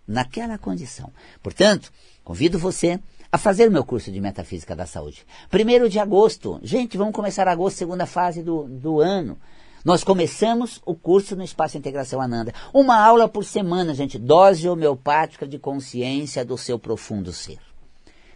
naquela 0.08 0.58
condição. 0.58 1.12
Portanto, 1.44 1.92
convido 2.24 2.58
você 2.58 3.00
a 3.32 3.38
fazer 3.38 3.70
o 3.70 3.72
meu 3.72 3.86
curso 3.86 4.12
de 4.12 4.20
Metafísica 4.20 4.75
da 4.75 4.86
Saúde. 4.86 5.25
Primeiro 5.50 5.88
de 5.88 6.00
agosto. 6.00 6.60
Gente, 6.63 6.98
vamos 6.98 7.13
começar 7.13 7.48
agosto, 7.48 7.78
segunda 7.78 8.06
fase 8.06 8.42
do, 8.42 8.63
do 8.63 9.00
ano. 9.00 9.38
Nós 9.84 10.04
começamos 10.04 10.80
o 10.86 10.94
curso 10.94 11.36
no 11.36 11.44
Espaço 11.44 11.78
Integração 11.78 12.22
Ananda. 12.22 12.54
Uma 12.74 13.04
aula 13.04 13.28
por 13.28 13.44
semana, 13.44 13.96
gente. 13.96 14.20
Dose 14.20 14.70
homeopática 14.70 15.48
de 15.48 15.58
consciência 15.58 16.46
do 16.46 16.58
seu 16.58 16.78
profundo 16.78 17.34
ser. 17.34 17.58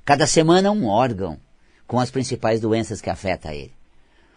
Cada 0.04 0.26
semana 0.26 0.72
um 0.72 0.88
órgão 0.88 1.38
com 1.86 2.00
as 2.00 2.10
principais 2.10 2.60
doenças 2.60 3.00
que 3.00 3.10
afetam 3.10 3.52
ele 3.52 3.74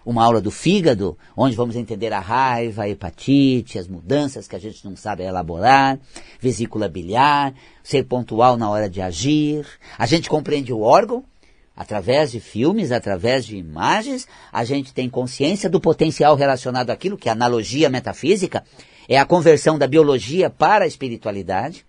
uma 0.09 0.25
aula 0.25 0.41
do 0.41 0.51
fígado, 0.51 1.19
onde 1.37 1.55
vamos 1.55 1.77
entender 1.77 2.15
a 2.15 2.19
raiva, 2.19 2.85
a 2.85 2.89
hepatite, 2.89 3.79
as 3.79 3.87
mudanças 3.87 4.49
que 4.49 4.57
a 4.57 4.59
gente 4.59 4.83
não 4.83 4.97
sabe 4.97 5.23
elaborar, 5.23 5.99
vesícula 6.41 6.89
biliar, 6.89 7.53
ser 7.83 8.05
pontual 8.05 8.57
na 8.57 8.71
hora 8.71 8.89
de 8.89 9.03
agir. 9.03 9.67
A 9.99 10.07
gente 10.07 10.31
compreende 10.31 10.73
o 10.73 10.81
órgão 10.81 11.23
através 11.79 12.33
de 12.33 12.41
filmes, 12.41 12.91
através 12.91 13.47
de 13.47 13.57
imagens, 13.57 14.27
a 14.53 14.65
gente 14.65 14.93
tem 14.93 15.09
consciência 15.09 15.71
do 15.71 15.81
potencial 15.81 16.35
relacionado 16.35 16.91
àquilo, 16.91 17.17
que 17.17 17.29
é 17.29 17.33
analogia 17.33 17.89
metafísica, 17.89 18.65
é 19.09 19.17
a 19.17 19.25
conversão 19.25 19.79
da 19.79 19.87
biologia 19.87 20.51
para 20.51 20.85
a 20.85 20.89
espiritualidade. 20.89 21.87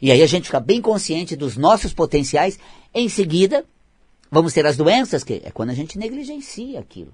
E 0.00 0.12
aí 0.12 0.22
a 0.22 0.26
gente 0.26 0.44
fica 0.44 0.60
bem 0.60 0.80
consciente 0.80 1.34
dos 1.34 1.56
nossos 1.56 1.92
potenciais. 1.92 2.60
Em 2.94 3.08
seguida, 3.08 3.64
vamos 4.30 4.52
ter 4.52 4.64
as 4.64 4.76
doenças, 4.76 5.24
que 5.24 5.42
é 5.44 5.50
quando 5.50 5.70
a 5.70 5.74
gente 5.74 5.98
negligencia 5.98 6.78
aquilo. 6.78 7.12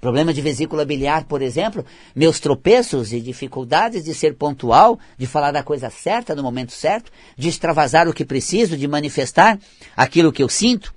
Problema 0.00 0.32
de 0.32 0.40
vesícula 0.40 0.86
biliar, 0.86 1.24
por 1.24 1.42
exemplo, 1.42 1.84
meus 2.14 2.40
tropeços 2.40 3.12
e 3.12 3.20
dificuldades 3.20 4.04
de 4.04 4.14
ser 4.14 4.36
pontual, 4.36 4.98
de 5.18 5.26
falar 5.26 5.50
da 5.50 5.62
coisa 5.62 5.90
certa 5.90 6.34
no 6.34 6.42
momento 6.42 6.72
certo, 6.72 7.12
de 7.36 7.48
extravasar 7.50 8.08
o 8.08 8.14
que 8.14 8.24
preciso, 8.24 8.74
de 8.74 8.88
manifestar 8.88 9.58
aquilo 9.94 10.32
que 10.32 10.42
eu 10.42 10.48
sinto. 10.48 10.95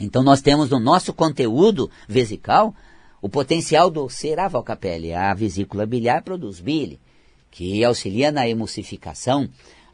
Então 0.00 0.22
nós 0.22 0.40
temos 0.40 0.70
no 0.70 0.78
nosso 0.78 1.12
conteúdo 1.12 1.90
vesical 2.08 2.74
o 3.20 3.28
potencial 3.28 3.90
do 3.90 4.08
ser 4.08 4.38
a 4.38 5.34
vesícula 5.34 5.86
biliar 5.86 6.22
produz 6.22 6.60
bile, 6.60 7.00
que 7.50 7.82
auxilia 7.82 8.30
na 8.30 8.48
emulsificação 8.48 9.48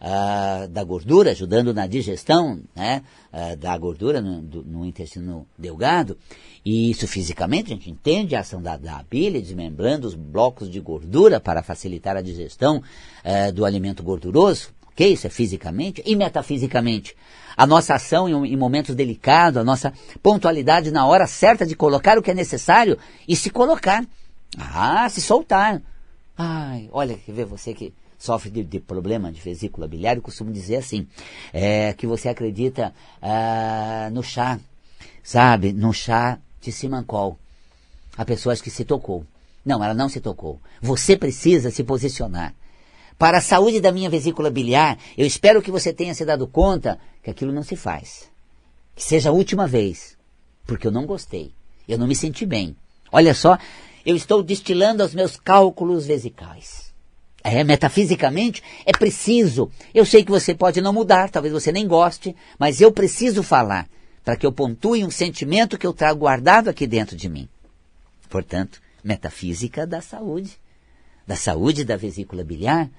uh, 0.05 0.69
da 0.69 0.85
gordura, 0.85 1.31
ajudando 1.31 1.73
na 1.73 1.87
digestão 1.87 2.61
né, 2.75 3.03
uh, 3.33 3.57
da 3.57 3.77
gordura 3.79 4.21
no, 4.21 4.43
no, 4.43 4.85
intestino 4.85 5.47
delgado. 5.57 6.19
E 6.65 6.91
isso 6.91 7.07
fisicamente, 7.07 7.73
a 7.73 7.77
gente 7.77 7.91
entende 7.91 8.37
a 8.37 8.41
ação 8.41 8.61
da, 8.61 8.77
da 8.77 9.03
bile, 9.09 9.41
desmembrando 9.41 10.07
os 10.07 10.15
blocos 10.15 10.71
de 10.71 10.81
gordura 10.81 11.41
para 11.41 11.63
facilitar 11.63 12.17
a 12.17 12.23
digestão 12.23 12.79
uh, 12.79 13.53
do 13.53 13.65
alimento 13.65 14.03
gorduroso. 14.03 14.69
Ok? 14.89 15.13
Isso 15.13 15.27
é 15.27 15.31
fisicamente 15.31 16.03
e 16.05 16.15
metafisicamente. 16.15 17.17
A 17.57 17.67
nossa 17.67 17.95
ação 17.95 18.29
em, 18.29 18.53
em 18.53 18.57
momentos 18.57 18.95
delicados, 18.95 19.61
a 19.61 19.65
nossa 19.65 19.93
pontualidade 20.23 20.91
na 20.91 21.07
hora 21.07 21.27
certa 21.27 21.65
de 21.67 21.77
colocar 21.77 22.19
o 22.19 22.23
que 22.23 22.31
é 22.31 22.35
necessário 22.35 22.99
e 23.29 23.37
se 23.37 23.51
colocar. 23.51 24.05
Ah, 24.59 25.09
se 25.09 25.21
soltar. 25.21 25.83
Ai, 26.37 26.89
olha, 26.93 27.17
quer 27.17 27.33
ver 27.33 27.45
você 27.45 27.73
que 27.73 27.93
sofre 28.19 28.51
de, 28.51 28.65
de, 28.65 28.81
problema 28.81 29.31
de 29.31 29.41
vesícula 29.41 29.87
biliar, 29.87 30.17
eu 30.17 30.23
costumo 30.23 30.51
dizer 30.51 30.77
assim, 30.77 31.07
é, 31.53 31.93
que 31.93 32.07
você 32.07 32.29
acredita 32.29 32.95
ah, 33.21 34.09
no 34.13 34.23
chá, 34.23 34.59
sabe? 35.23 35.73
No 35.73 35.93
chá 35.93 36.39
de 36.61 36.73
Simancol. 36.73 37.39
Há 38.17 38.25
pessoas 38.25 38.61
que 38.61 38.71
se 38.71 38.85
tocou. 38.85 39.25
Não, 39.65 39.83
ela 39.83 39.95
não 39.95 40.09
se 40.09 40.21
tocou. 40.21 40.61
Você 40.81 41.17
precisa 41.17 41.71
se 41.71 41.83
posicionar. 41.83 42.55
Para 43.19 43.39
a 43.39 43.43
saúde 43.43 43.81
da 43.81 43.93
minha 43.93 44.11
vesícula 44.11 44.51
biliar, 44.51 44.99
eu 45.17 45.27
espero 45.27 45.63
que 45.63 45.71
você 45.71 45.93
tenha 45.93 46.15
se 46.15 46.25
dado 46.25 46.47
conta 46.47 46.99
que 47.23 47.31
aquilo 47.31 47.53
não 47.53 47.63
se 47.63 47.77
faz. 47.77 48.31
Que 48.95 49.03
seja 49.03 49.31
a 49.31 49.33
última 49.33 49.67
vez. 49.67 50.17
Porque 50.67 50.87
eu 50.87 50.91
não 50.91 51.07
gostei. 51.07 51.53
Eu 51.89 51.99
não 51.99 52.07
me 52.07 52.17
senti 52.17 52.45
bem. 52.45 52.77
Olha 53.13 53.35
só, 53.35 53.59
eu 54.05 54.17
estou 54.17 54.43
destilando 54.43 55.05
os 55.05 55.15
meus 55.15 55.37
cálculos 55.37 56.07
vesicais. 56.07 56.93
É, 57.43 57.63
metafisicamente 57.63 58.63
é 58.87 58.93
preciso. 58.93 59.71
Eu 59.95 60.05
sei 60.05 60.25
que 60.25 60.31
você 60.31 60.55
pode 60.55 60.81
não 60.81 60.93
mudar, 60.93 61.31
talvez 61.31 61.53
você 61.53 61.71
nem 61.71 61.87
goste, 61.87 62.35
mas 62.59 62.81
eu 62.81 62.91
preciso 62.91 63.43
falar 63.43 63.87
para 64.25 64.37
que 64.37 64.47
eu 64.47 64.53
pontue 64.53 65.05
um 65.05 65.11
sentimento 65.11 65.77
que 65.77 65.87
eu 65.87 65.93
trago 65.93 66.21
guardado 66.21 66.69
aqui 66.69 66.87
dentro 66.87 67.15
de 67.15 67.29
mim. 67.29 67.47
Portanto, 68.31 68.81
metafísica 69.03 69.87
da 69.87 70.01
saúde, 70.01 70.59
da 71.27 71.37
saúde 71.37 71.85
da 71.85 71.97
vesícula 71.97 72.45
biliar, 72.45 72.91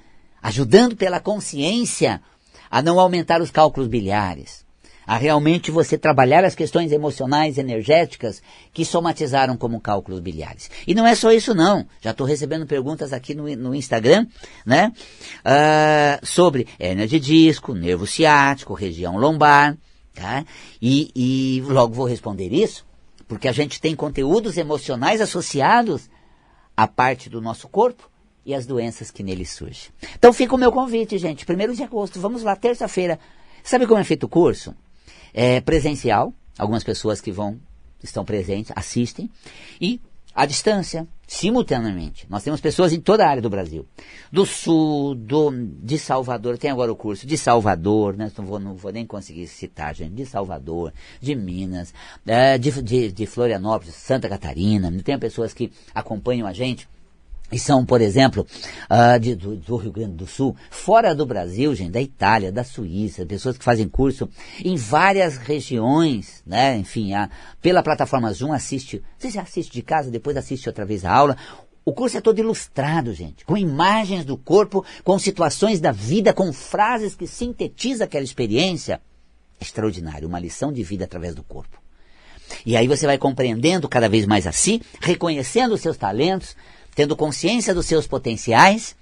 ajudando 0.42 0.96
pela 0.96 1.20
consciência 1.20 2.22
a 2.70 2.82
não 2.82 3.00
aumentar 3.00 3.42
os 3.42 3.52
cálculos 3.52 3.88
biliares, 3.88 4.66
a 5.06 5.18
realmente 5.18 5.70
você 5.70 5.98
trabalhar 5.98 6.44
as 6.44 6.56
questões 6.56 6.92
emocionais, 6.92 7.58
energéticas 7.58 8.42
que 8.74 8.84
somatizaram 8.84 9.56
como 9.56 9.80
cálculos 9.80 10.20
biliares. 10.20 10.70
E 10.88 10.96
não 10.96 11.06
é 11.06 11.14
só 11.14 11.32
isso 11.32 11.54
não. 11.54 11.86
Já 12.02 12.12
estou 12.12 12.26
recebendo 12.26 12.66
perguntas 12.66 13.14
aqui 13.14 13.36
no, 13.36 13.44
no 13.56 13.76
Instagram, 13.76 14.26
né? 14.66 14.92
Uh, 15.46 16.26
sobre 16.26 16.68
hernia 16.80 17.08
de 17.08 17.20
disco, 17.20 17.76
nervo 17.76 18.08
ciático, 18.08 18.74
região 18.74 19.18
lombar, 19.18 19.78
tá? 20.14 20.44
E, 20.82 21.12
e 21.16 21.62
logo 21.68 21.94
vou 21.94 22.08
responder 22.08 22.52
isso, 22.52 22.84
porque 23.28 23.48
a 23.48 23.52
gente 23.52 23.80
tem 23.80 23.96
conteúdos 23.96 24.58
emocionais 24.58 25.22
associados 25.22 26.10
à 26.76 26.88
parte 26.88 27.30
do 27.30 27.40
nosso 27.40 27.68
corpo 27.68 28.10
e 28.46 28.54
as 28.54 28.66
doenças 28.66 29.10
que 29.12 29.24
nele 29.24 29.46
surgem. 29.46 29.90
Então 30.14 30.32
fica 30.32 30.54
o 30.54 30.58
meu 30.58 30.72
convite, 30.72 31.18
gente. 31.18 31.46
Primeiro 31.46 31.76
de 31.76 31.84
agosto, 31.84 32.20
vamos 32.20 32.44
lá, 32.44 32.56
terça-feira. 32.56 33.20
Sabe 33.64 33.88
como 33.88 34.00
é 34.00 34.04
feito 34.04 34.26
o 34.26 34.30
curso? 34.30 34.76
é, 35.36 35.60
presencial, 35.60 36.34
algumas 36.58 36.84
pessoas 36.84 37.20
que 37.20 37.30
vão, 37.30 37.60
estão 38.02 38.24
presentes, 38.24 38.72
assistem, 38.74 39.30
e 39.82 40.00
à 40.34 40.46
distância, 40.46 41.06
simultaneamente. 41.28 42.26
Nós 42.30 42.44
temos 42.44 42.62
pessoas 42.62 42.94
em 42.94 43.02
toda 43.02 43.26
a 43.26 43.30
área 43.30 43.42
do 43.42 43.50
Brasil. 43.50 43.86
Do 44.32 44.46
sul, 44.46 45.16
do, 45.16 45.52
de 45.52 45.98
Salvador, 45.98 46.58
tem 46.58 46.72
agora 46.72 46.92
o 46.92 46.96
curso 46.96 47.26
de 47.28 47.38
Salvador, 47.38 48.16
né? 48.16 48.32
não, 48.38 48.46
vou, 48.46 48.60
não 48.60 48.76
vou 48.76 48.92
nem 48.92 49.06
conseguir 49.06 49.48
citar, 49.48 49.94
gente, 49.94 50.14
de 50.14 50.26
Salvador, 50.26 50.94
de 51.20 51.36
Minas, 51.36 51.94
é, 52.26 52.58
de, 52.58 52.82
de, 52.82 53.12
de 53.12 53.26
Florianópolis, 53.26 53.96
Santa 53.96 54.30
Catarina, 54.30 54.92
tem 55.04 55.20
pessoas 55.20 55.54
que 55.54 55.72
acompanham 55.94 56.48
a 56.48 56.54
gente 56.54 56.88
e 57.56 57.60
são, 57.60 57.86
por 57.86 58.02
exemplo, 58.02 58.46
uh, 58.92 59.18
de, 59.18 59.34
do, 59.34 59.56
do, 59.56 59.78
Rio 59.78 59.90
Grande 59.90 60.16
do 60.16 60.28
Sul, 60.28 60.54
fora 60.70 61.16
do 61.16 61.26
Brasil, 61.26 61.74
gente, 61.74 61.92
da 61.92 62.02
Itália, 62.02 62.52
da 62.52 62.66
Suíça, 62.66 63.26
pessoas 63.26 63.58
que 63.58 63.64
fazem 63.64 63.88
curso 63.88 64.28
em 64.62 64.76
várias 64.76 65.38
regiões, 65.38 66.44
né? 66.46 66.76
Enfim, 66.76 67.14
a, 67.14 67.30
pela 67.62 67.82
plataforma 67.82 68.34
Zoom 68.34 68.52
assiste, 68.52 69.02
você 69.18 69.30
já 69.30 69.42
assiste 69.42 69.72
de 69.72 69.82
casa, 69.82 70.12
depois 70.12 70.36
assiste 70.36 70.68
outra 70.68 70.86
vez 70.86 71.06
a 71.06 71.14
aula. 71.14 71.38
O 71.86 71.94
curso 71.94 72.18
é 72.18 72.22
todo 72.22 72.40
ilustrado, 72.40 73.14
gente, 73.14 73.46
com 73.46 73.56
imagens 73.56 74.26
do 74.26 74.36
corpo, 74.36 74.84
com 75.02 75.18
situações 75.18 75.80
da 75.80 75.94
vida, 75.94 76.34
com 76.34 76.52
frases 76.52 77.16
que 77.16 77.26
sintetizam 77.26 78.04
aquela 78.04 78.26
experiência. 78.26 79.00
Extraordinário, 79.62 80.28
uma 80.28 80.42
lição 80.42 80.74
de 80.74 80.84
vida 80.84 81.06
através 81.06 81.34
do 81.34 81.42
corpo. 81.42 81.82
E 82.66 82.76
aí 82.76 82.86
você 82.86 83.06
vai 83.06 83.18
compreendendo 83.18 83.88
cada 83.88 84.10
vez 84.10 84.26
mais 84.26 84.46
a 84.46 84.52
si, 84.52 84.82
reconhecendo 85.00 85.74
os 85.74 85.82
seus 85.82 85.96
talentos, 85.96 86.56
tendo 86.96 87.16
consciência 87.16 87.76
dos 87.76 87.86
seus 87.86 88.08
potenciais, 88.08 88.96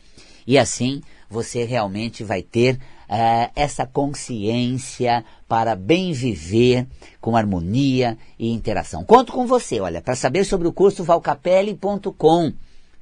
e 0.46 0.58
assim 0.58 1.02
você 1.30 1.64
realmente 1.64 2.24
vai 2.24 2.42
ter 2.42 2.76
uh, 2.76 3.52
essa 3.56 3.86
consciência 3.86 5.24
para 5.48 5.76
bem 5.76 6.12
viver 6.14 6.88
com 7.22 7.38
harmonia 7.38 8.18
e 8.38 8.52
interação. 8.52 9.04
Conto 9.04 9.32
com 9.32 9.48
você, 9.48 9.80
olha, 9.80 10.02
para 10.02 10.16
saber 10.16 10.44
sobre 10.44 10.68
o 10.68 10.74
curso 10.74 11.04
valcapelli.com, 11.04 12.54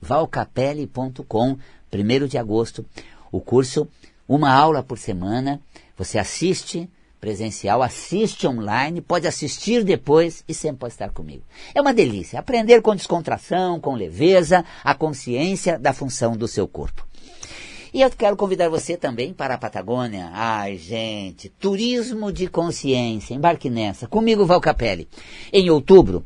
valcapelli.com, 0.02 1.58
1 1.94 2.28
de 2.28 2.38
agosto, 2.38 2.86
o 3.32 3.42
curso, 3.42 3.88
uma 4.28 4.54
aula 4.54 4.84
por 4.84 4.98
semana, 4.98 5.60
você 5.98 6.18
assiste, 6.18 6.90
presencial, 7.22 7.84
assiste 7.84 8.48
online, 8.48 9.00
pode 9.00 9.28
assistir 9.28 9.84
depois 9.84 10.44
e 10.48 10.54
sempre 10.54 10.80
pode 10.80 10.94
estar 10.94 11.12
comigo. 11.12 11.44
É 11.74 11.80
uma 11.80 11.94
delícia 11.94 12.40
aprender 12.40 12.82
com 12.82 12.96
descontração, 12.96 13.80
com 13.80 13.94
leveza, 13.94 14.66
a 14.84 14.96
consciência 14.96 15.78
da 15.78 15.94
função 15.94 16.36
do 16.36 16.48
seu 16.48 16.68
corpo. 16.68 17.06
E 17.94 18.02
eu 18.02 18.10
quero 18.10 18.38
convidar 18.38 18.70
você 18.70 18.96
também 18.96 19.34
para 19.34 19.56
a 19.56 19.58
Patagônia. 19.58 20.30
Ai, 20.34 20.78
gente, 20.78 21.50
turismo 21.50 22.32
de 22.32 22.48
consciência, 22.48 23.34
embarque 23.34 23.70
nessa. 23.70 24.08
Comigo, 24.08 24.46
Val 24.46 24.62
Capelli. 24.62 25.10
Em 25.52 25.70
outubro, 25.70 26.26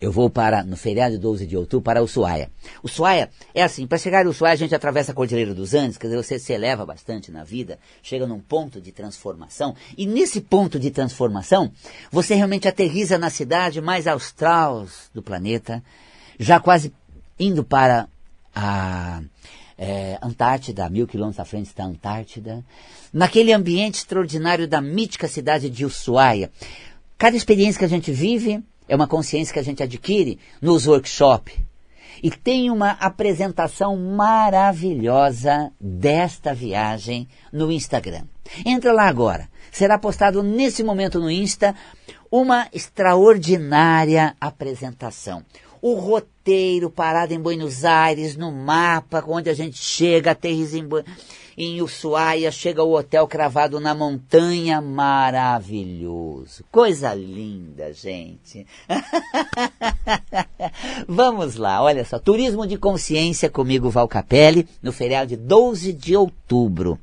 eu 0.00 0.12
vou 0.12 0.30
para, 0.30 0.62
no 0.62 0.76
feriado 0.76 1.16
de 1.16 1.20
12 1.20 1.46
de 1.46 1.56
outubro, 1.56 1.82
para 1.82 2.02
Ushuaia. 2.02 2.50
Ushuaia 2.82 3.30
é 3.52 3.62
assim, 3.62 3.86
para 3.86 3.98
chegar 3.98 4.24
ao 4.24 4.30
Ushuaia 4.30 4.52
a 4.52 4.56
gente 4.56 4.74
atravessa 4.74 5.12
a 5.12 5.14
Cordilheira 5.14 5.54
dos 5.54 5.74
Andes, 5.74 5.98
quer 5.98 6.06
dizer, 6.06 6.22
você 6.22 6.38
se 6.38 6.52
eleva 6.52 6.86
bastante 6.86 7.32
na 7.32 7.42
vida, 7.42 7.78
chega 8.02 8.26
num 8.26 8.38
ponto 8.38 8.80
de 8.80 8.92
transformação, 8.92 9.74
e 9.96 10.06
nesse 10.06 10.40
ponto 10.40 10.78
de 10.78 10.90
transformação, 10.90 11.72
você 12.12 12.34
realmente 12.34 12.68
aterriza 12.68 13.18
na 13.18 13.30
cidade 13.30 13.80
mais 13.80 14.06
austral 14.06 14.86
do 15.12 15.22
planeta, 15.22 15.82
já 16.38 16.60
quase 16.60 16.92
indo 17.38 17.64
para 17.64 18.08
a, 18.54 19.20
é, 19.76 20.18
Antártida, 20.22 20.88
mil 20.88 21.06
quilômetros 21.06 21.40
à 21.40 21.44
frente 21.44 21.66
está 21.66 21.84
a 21.84 21.86
Antártida, 21.86 22.64
naquele 23.12 23.52
ambiente 23.52 23.98
extraordinário 23.98 24.68
da 24.68 24.80
mítica 24.80 25.28
cidade 25.28 25.70
de 25.70 25.84
Ushuaia. 25.84 26.50
Cada 27.16 27.36
experiência 27.36 27.78
que 27.78 27.84
a 27.84 27.88
gente 27.88 28.12
vive 28.12 28.62
é 28.88 28.96
uma 28.96 29.06
consciência 29.06 29.52
que 29.52 29.60
a 29.60 29.64
gente 29.64 29.82
adquire 29.82 30.38
nos 30.60 30.86
workshops. 30.86 31.54
E 32.22 32.30
tem 32.30 32.70
uma 32.70 32.92
apresentação 32.92 33.96
maravilhosa 33.96 35.70
desta 35.80 36.52
viagem 36.52 37.28
no 37.52 37.70
Instagram. 37.70 38.24
Entra 38.64 38.92
lá 38.92 39.06
agora. 39.06 39.48
Será 39.70 39.98
postado 39.98 40.42
nesse 40.42 40.82
momento 40.82 41.20
no 41.20 41.30
Insta 41.30 41.74
uma 42.30 42.66
extraordinária 42.72 44.34
apresentação 44.40 45.44
o 45.80 45.94
roteiro 45.94 46.90
parado 46.90 47.32
em 47.32 47.40
Buenos 47.40 47.84
Aires, 47.84 48.36
no 48.36 48.52
mapa, 48.52 49.24
onde 49.26 49.50
a 49.50 49.54
gente 49.54 49.78
chega, 49.78 50.32
aterriza 50.32 50.78
em, 50.78 50.88
em 51.56 51.82
Ushuaia, 51.82 52.50
chega 52.50 52.80
ao 52.80 52.92
hotel 52.92 53.26
cravado 53.26 53.80
na 53.80 53.94
montanha, 53.94 54.80
maravilhoso. 54.80 56.64
Coisa 56.70 57.14
linda, 57.14 57.92
gente. 57.92 58.66
Vamos 61.08 61.56
lá, 61.56 61.82
olha 61.82 62.04
só, 62.04 62.18
turismo 62.18 62.66
de 62.66 62.76
consciência 62.76 63.50
comigo, 63.50 63.90
Val 63.90 64.08
Capelli, 64.08 64.68
no 64.82 64.92
feriado 64.92 65.28
de 65.28 65.36
12 65.36 65.92
de 65.92 66.16
outubro. 66.16 66.98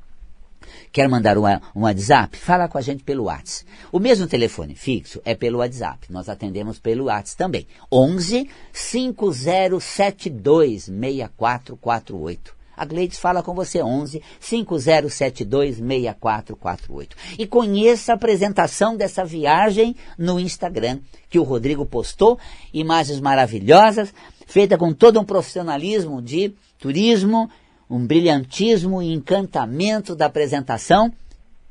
Quer 0.92 1.08
mandar 1.08 1.38
um, 1.38 1.44
um 1.76 1.82
WhatsApp? 1.82 2.38
Fala 2.38 2.68
com 2.68 2.78
a 2.78 2.82
gente 2.82 3.04
pelo 3.04 3.26
WhatsApp. 3.26 3.70
O 3.92 4.00
mesmo 4.00 4.28
telefone 4.28 4.76
fixo 4.76 5.22
é 5.26 5.36
pelo 5.36 5.60
WhatsApp. 5.60 6.12
Nós 6.12 6.30
atendemos 6.30 6.80
pelo 6.80 7.06
WhatsApp 7.06 7.38
também. 7.38 7.68
11 7.92 8.50
5072 8.72 10.86
6448. 10.86 12.56
A 12.78 12.84
Gleides 12.84 13.18
fala 13.18 13.42
com 13.42 13.54
você 13.54 13.82
11 13.82 14.22
5072 14.40 15.78
6448. 15.78 17.16
E 17.40 17.48
conheça 17.48 18.12
a 18.12 18.16
apresentação 18.16 18.98
dessa 18.98 19.24
viagem 19.24 19.96
no 20.18 20.40
Instagram 20.40 21.00
que 21.30 21.40
o 21.40 21.44
Rodrigo 21.44 21.86
postou, 21.86 22.38
imagens 22.74 23.20
maravilhosas, 23.20 24.14
feita 24.46 24.78
com 24.78 24.94
todo 24.94 25.20
um 25.20 25.26
profissionalismo 25.26 26.22
de 26.22 26.54
turismo 26.78 27.50
um 27.90 28.06
brilhantismo 28.06 29.02
e 29.02 29.14
encantamento 29.14 30.16
da 30.16 30.26
apresentação 30.26 31.12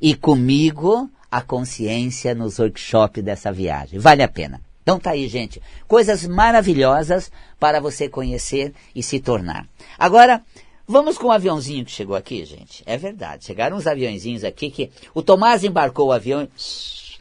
e 0.00 0.14
comigo 0.14 1.10
a 1.30 1.40
consciência 1.40 2.34
nos 2.34 2.58
workshops 2.58 3.22
dessa 3.22 3.50
viagem. 3.52 3.98
Vale 3.98 4.22
a 4.22 4.28
pena. 4.28 4.60
Então 4.82 5.00
tá 5.00 5.10
aí, 5.10 5.26
gente. 5.28 5.60
Coisas 5.88 6.26
maravilhosas 6.26 7.32
para 7.58 7.80
você 7.80 8.08
conhecer 8.08 8.72
e 8.94 9.02
se 9.02 9.18
tornar. 9.18 9.66
Agora, 9.98 10.42
vamos 10.86 11.16
com 11.16 11.28
o 11.28 11.32
aviãozinho 11.32 11.84
que 11.84 11.90
chegou 11.90 12.14
aqui, 12.14 12.44
gente. 12.44 12.82
É 12.86 12.98
verdade. 12.98 13.46
Chegaram 13.46 13.76
uns 13.76 13.86
aviãozinhos 13.86 14.44
aqui 14.44 14.70
que 14.70 14.90
o 15.14 15.22
Tomás 15.22 15.64
embarcou 15.64 16.08
o 16.08 16.12
avião 16.12 16.42
e 16.42 16.48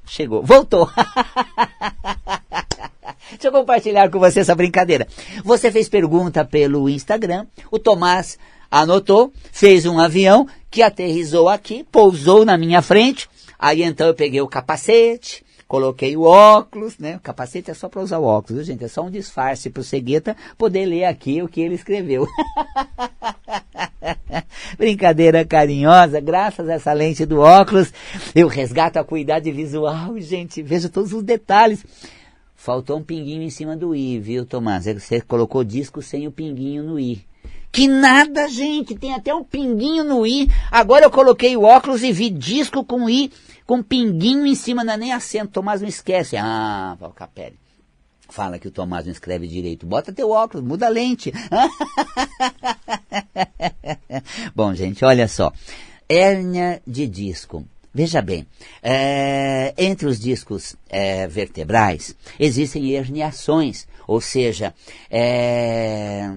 chegou. 0.06 0.44
Voltou. 0.44 0.90
Deixa 3.32 3.48
eu 3.48 3.52
compartilhar 3.52 4.12
com 4.12 4.20
você 4.20 4.42
essa 4.42 4.54
brincadeira. 4.54 5.08
Você 5.44 5.72
fez 5.72 5.90
pergunta 5.90 6.46
pelo 6.46 6.90
Instagram. 6.90 7.48
O 7.72 7.80
Tomás 7.80 8.38
anotou, 8.82 9.32
fez 9.52 9.86
um 9.86 10.00
avião 10.00 10.48
que 10.72 10.82
aterrizou 10.82 11.48
aqui, 11.48 11.86
pousou 11.92 12.44
na 12.44 12.58
minha 12.58 12.82
frente. 12.82 13.30
Aí 13.60 13.84
então 13.84 14.08
eu 14.08 14.16
peguei 14.16 14.42
o 14.42 14.48
capacete, 14.48 15.46
coloquei 15.68 16.18
o 16.18 16.24
óculos, 16.24 16.98
né? 16.98 17.18
O 17.18 17.20
capacete 17.20 17.70
é 17.70 17.74
só 17.76 17.88
para 17.88 18.02
usar 18.02 18.18
o 18.18 18.24
óculos, 18.24 18.58
viu, 18.58 18.64
gente? 18.64 18.84
É 18.84 18.88
só 18.88 19.04
um 19.04 19.12
disfarce 19.12 19.70
para 19.70 19.82
o 19.82 19.84
cegueta 19.84 20.36
poder 20.58 20.88
ler 20.88 21.06
aqui 21.06 21.40
o 21.44 21.48
que 21.48 21.62
ele 21.62 21.76
escreveu. 21.76 22.28
Brincadeira 24.76 25.46
carinhosa, 25.46 26.20
graças 26.20 26.68
a 26.68 26.74
essa 26.74 26.94
lente 26.94 27.28
do 27.28 27.42
óculos, 27.42 27.94
eu 28.34 28.48
resgato 28.48 28.98
a 28.98 29.04
cuidade 29.04 29.52
visual, 29.52 30.20
gente, 30.20 30.64
vejo 30.64 30.90
todos 30.90 31.14
os 31.14 31.22
detalhes. 31.22 31.86
Faltou 32.56 32.98
um 32.98 33.04
pinguinho 33.04 33.44
em 33.44 33.52
cima 33.52 33.78
do 33.78 33.96
i, 33.96 34.20
viu, 34.20 34.48
Tomás? 34.48 34.86
Você 34.86 35.22
colocou 35.22 35.64
disco 35.64 36.02
sem 36.02 36.26
o 36.28 36.32
pinguinho 36.32 36.82
no 36.82 37.00
i. 37.00 37.24
Que 37.74 37.88
nada, 37.88 38.48
gente, 38.48 38.94
tem 38.94 39.16
até 39.16 39.34
um 39.34 39.44
pinguinho 39.44 40.04
no 40.04 40.28
i. 40.28 40.48
Agora 40.70 41.06
eu 41.06 41.10
coloquei 41.10 41.58
o 41.58 41.64
óculos 41.64 42.04
e 42.04 42.12
vi 42.12 42.30
disco 42.30 42.86
com 42.86 43.10
i, 43.10 43.32
com 43.66 43.82
pinguinho 43.82 44.46
em 44.46 44.54
cima, 44.54 44.84
não 44.84 44.94
é 44.94 44.98
nem 44.98 45.12
acento. 45.12 45.54
Tomás 45.54 45.82
não 45.82 45.90
esquece. 45.90 46.38
Ah, 46.38 46.96
Valcapelli. 47.00 47.58
Fala 48.30 48.60
que 48.60 48.68
o 48.68 48.72
Tomás 48.72 49.06
não 49.06 49.12
escreve 49.12 49.48
direito. 49.48 49.88
Bota 49.88 50.14
teu 50.14 50.30
óculos, 50.30 50.64
muda 50.64 50.86
a 50.86 50.90
lente. 50.90 51.34
Bom, 54.56 54.76
gente, 54.76 55.04
olha 55.04 55.28
só. 55.28 55.52
Hérnia 56.08 56.80
de 56.86 57.08
disco. 57.08 57.66
Veja 57.92 58.22
bem, 58.22 58.46
é, 58.84 59.74
entre 59.78 60.08
os 60.08 60.20
discos 60.20 60.76
é, 60.90 61.28
vertebrais 61.28 62.16
existem 62.40 62.92
herniações, 62.92 63.88
ou 64.08 64.20
seja, 64.20 64.74
é, 65.12 66.28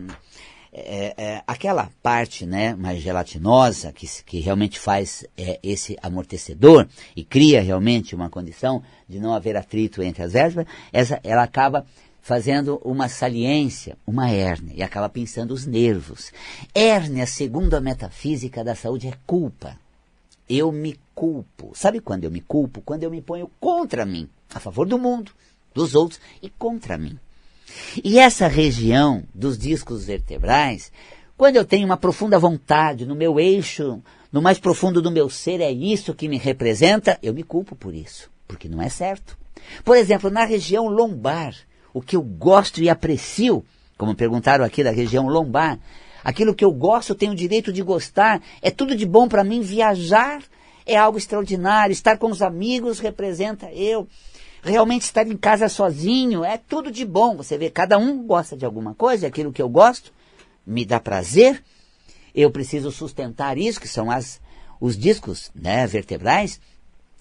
é, 0.79 1.15
é, 1.17 1.43
aquela 1.47 1.91
parte 2.03 2.45
né, 2.45 2.75
mais 2.75 3.01
gelatinosa 3.01 3.93
que, 3.93 4.07
que 4.25 4.41
realmente 4.41 4.79
faz 4.79 5.25
é, 5.37 5.59
esse 5.63 5.97
amortecedor 6.03 6.87
e 7.17 7.25
cria 7.25 7.63
realmente 7.63 8.15
uma 8.15 8.29
condição 8.29 8.83
de 9.09 9.19
não 9.19 9.33
haver 9.33 9.57
atrito 9.57 10.03
entre 10.03 10.23
as 10.23 10.35
vértebras, 10.35 10.67
essa, 10.93 11.19
ela 11.25 11.45
acaba 11.45 11.87
fazendo 12.21 12.79
uma 12.85 13.09
saliência, 13.09 13.97
uma 14.07 14.29
hérnia, 14.29 14.75
e 14.77 14.83
acaba 14.83 15.09
pensando 15.09 15.55
os 15.55 15.65
nervos. 15.65 16.31
Hérnia, 16.75 17.25
segundo 17.25 17.73
a 17.75 17.81
metafísica 17.81 18.63
da 18.63 18.75
saúde, 18.75 19.09
é 19.09 19.13
culpa. 19.27 19.79
Eu 20.49 20.71
me 20.71 20.99
culpo. 21.15 21.71
Sabe 21.73 22.01
quando 22.01 22.25
eu 22.25 22.31
me 22.31 22.41
culpo? 22.41 22.83
Quando 22.83 23.05
eu 23.05 23.11
me 23.11 23.23
ponho 23.23 23.51
contra 23.59 24.05
mim, 24.05 24.29
a 24.53 24.61
favor 24.61 24.87
do 24.87 24.99
mundo, 24.99 25.33
dos 25.73 25.95
outros 25.95 26.21
e 26.43 26.51
contra 26.51 26.99
mim. 26.99 27.19
E 28.03 28.19
essa 28.19 28.47
região 28.47 29.25
dos 29.35 29.59
discos 29.59 30.07
vertebrais, 30.07 30.93
quando 31.37 31.57
eu 31.57 31.65
tenho 31.65 31.87
uma 31.87 31.97
profunda 31.97 32.39
vontade 32.39 33.05
no 33.05 33.15
meu 33.15 33.39
eixo, 33.39 34.03
no 34.33 34.41
mais 34.43 34.59
profundo 34.59 35.03
do 35.03 35.11
meu 35.11 35.29
ser, 35.29 35.61
é 35.61 35.71
isso 35.71 36.15
que 36.15 36.29
me 36.29 36.39
representa, 36.39 37.19
eu 37.23 37.35
me 37.35 37.43
culpo 37.43 37.75
por 37.75 37.95
isso, 37.95 38.31
porque 38.47 38.69
não 38.69 38.81
é 38.81 38.89
certo. 38.89 39.37
Por 39.85 39.97
exemplo, 39.97 40.31
na 40.31 40.45
região 40.45 40.89
lombar, 40.89 41.55
o 41.93 42.01
que 42.01 42.17
eu 42.17 42.23
gosto 42.23 42.81
e 42.83 42.89
aprecio, 42.89 43.65
como 43.99 44.15
perguntaram 44.15 44.65
aqui 44.65 44.85
da 44.85 44.91
região 44.91 45.27
lombar, 45.27 45.79
aquilo 46.23 46.55
que 46.55 46.65
eu 46.65 46.73
gosto, 46.73 47.15
tenho 47.15 47.33
o 47.33 47.37
direito 47.37 47.73
de 47.73 47.83
gostar, 47.83 48.43
é 48.61 48.71
tudo 48.71 48.95
de 48.95 49.07
bom 49.07 49.29
para 49.29 49.45
mim, 49.45 49.61
viajar 49.61 50.43
é 50.87 50.97
algo 50.97 51.19
extraordinário, 51.19 51.93
estar 51.93 52.17
com 52.17 52.31
os 52.31 52.41
amigos 52.41 53.01
representa 53.01 53.71
eu 53.73 54.07
realmente 54.67 55.03
estar 55.03 55.27
em 55.27 55.37
casa 55.37 55.69
sozinho 55.69 56.45
é 56.45 56.59
tudo 56.59 56.91
de 56.91 57.05
bom. 57.05 57.37
Você 57.37 57.57
vê, 57.57 57.71
cada 57.71 57.97
um 57.97 58.27
gosta 58.27 58.57
de 58.57 58.65
alguma 58.65 58.95
coisa, 58.95 59.27
aquilo 59.27 59.53
que 59.53 59.63
eu 59.63 59.69
gosto 59.69 60.13
me 60.67 60.85
dá 60.85 60.99
prazer. 60.99 61.63
Eu 62.35 62.51
preciso 62.51 62.91
sustentar 62.91 63.57
isso, 63.57 63.81
que 63.81 63.89
são 63.89 64.11
as, 64.11 64.41
os 64.81 64.97
discos 64.97 65.51
né, 65.55 65.87
vertebrais 65.87 66.61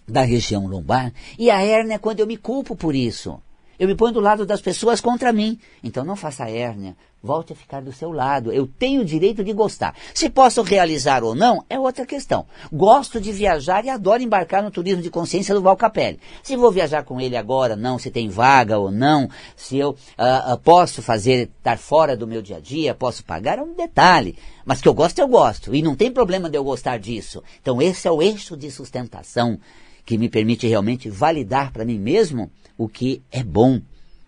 da 0.08 0.22
região 0.22 0.68
lombar. 0.68 1.14
E 1.38 1.50
a 1.50 1.62
hérnia 1.62 1.96
é 1.96 2.00
quando 2.00 2.20
eu 2.20 2.28
me 2.28 2.38
culpo 2.38 2.76
por 2.76 2.96
isso. 2.96 3.40
Eu 3.78 3.88
me 3.88 3.96
ponho 3.96 4.14
do 4.14 4.20
lado 4.20 4.46
das 4.46 4.62
pessoas 4.62 5.00
contra 5.00 5.32
mim. 5.32 5.60
Então 5.84 6.04
não 6.04 6.16
faça 6.16 6.50
hérnia. 6.50 6.96
Volte 7.26 7.54
a 7.54 7.56
ficar 7.56 7.82
do 7.82 7.92
seu 7.92 8.12
lado. 8.12 8.52
Eu 8.52 8.68
tenho 8.68 9.02
o 9.02 9.06
direito 9.06 9.44
de 9.44 9.52
gostar. 9.52 9.96
Se 10.14 10.30
posso 10.30 10.62
realizar 10.62 11.24
ou 11.24 11.34
não, 11.34 11.66
é 11.68 11.80
outra 11.80 12.06
questão. 12.06 12.46
Gosto 12.72 13.20
de 13.20 13.32
viajar 13.32 13.84
e 13.84 13.90
adoro 13.90 14.22
embarcar 14.22 14.62
no 14.62 14.70
turismo 14.70 15.02
de 15.02 15.10
consciência 15.10 15.56
do 15.56 15.62
Val 15.62 15.76
Capelli. 15.76 16.20
Se 16.44 16.56
vou 16.56 16.72
viajar 16.72 17.04
com 17.04 17.20
ele 17.20 17.36
agora, 17.36 17.76
não, 17.76 17.98
se 17.98 18.12
tem 18.12 18.30
vaga 18.30 18.78
ou 18.78 18.92
não, 18.92 19.28
se 19.56 19.76
eu 19.76 19.90
uh, 19.90 20.54
uh, 20.54 20.58
posso 20.60 21.02
fazer, 21.02 21.50
estar 21.58 21.80
fora 21.80 22.16
do 22.16 22.28
meu 22.28 22.44
dia 22.44 22.58
a 22.58 22.60
dia, 22.60 22.94
posso 22.94 23.26
pagar, 23.26 23.58
é 23.58 23.64
um 23.64 23.74
detalhe. 23.74 24.38
Mas 24.64 24.80
que 24.80 24.88
eu 24.88 24.94
gosto, 24.94 25.18
eu 25.18 25.28
gosto. 25.28 25.74
E 25.74 25.82
não 25.82 25.96
tem 25.96 26.12
problema 26.12 26.48
de 26.48 26.58
eu 26.58 26.64
gostar 26.64 27.00
disso. 27.00 27.42
Então 27.60 27.82
esse 27.82 28.08
é 28.08 28.12
o 28.12 28.22
eixo 28.22 28.56
de 28.56 28.70
sustentação 28.70 29.60
que 30.06 30.16
me 30.16 30.30
permite 30.30 30.68
realmente 30.68 31.10
validar 31.10 31.72
para 31.72 31.84
mim 31.84 31.98
mesmo 31.98 32.52
o 32.78 32.88
que 32.88 33.24
é 33.32 33.44
bom. 33.44 33.82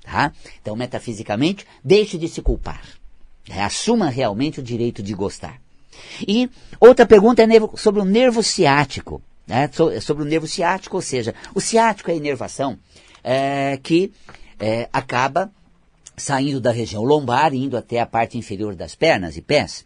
Tá? 0.10 0.32
Então, 0.62 0.74
metafisicamente, 0.74 1.68
deixe 1.84 2.18
de 2.18 2.30
se 2.30 2.42
culpar. 2.42 2.82
É, 3.50 3.62
assuma 3.62 4.10
realmente 4.10 4.62
o 4.62 4.64
direito 4.64 5.04
de 5.04 5.14
gostar. 5.14 5.60
E 6.26 6.50
outra 6.80 7.06
pergunta 7.06 7.44
é 7.44 7.48
sobre 7.76 8.02
o 8.02 8.06
nervo 8.06 8.42
ciático. 8.42 9.22
Né? 9.46 9.70
Sobre 10.02 10.24
o 10.24 10.26
nervo 10.26 10.48
ciático, 10.48 10.96
ou 10.96 11.02
seja, 11.02 11.36
o 11.54 11.60
ciático 11.60 12.10
é 12.10 12.14
a 12.14 12.18
inervação 12.18 12.80
é, 13.22 13.78
que 13.84 14.14
é, 14.58 14.88
acaba 14.94 15.52
saindo 16.16 16.62
da 16.62 16.72
região 16.72 17.04
lombar 17.04 17.54
e 17.54 17.58
indo 17.58 17.76
até 17.76 18.00
a 18.00 18.06
parte 18.06 18.38
inferior 18.38 18.76
das 18.76 18.96
pernas 18.96 19.36
e 19.36 19.42
pés. 19.42 19.86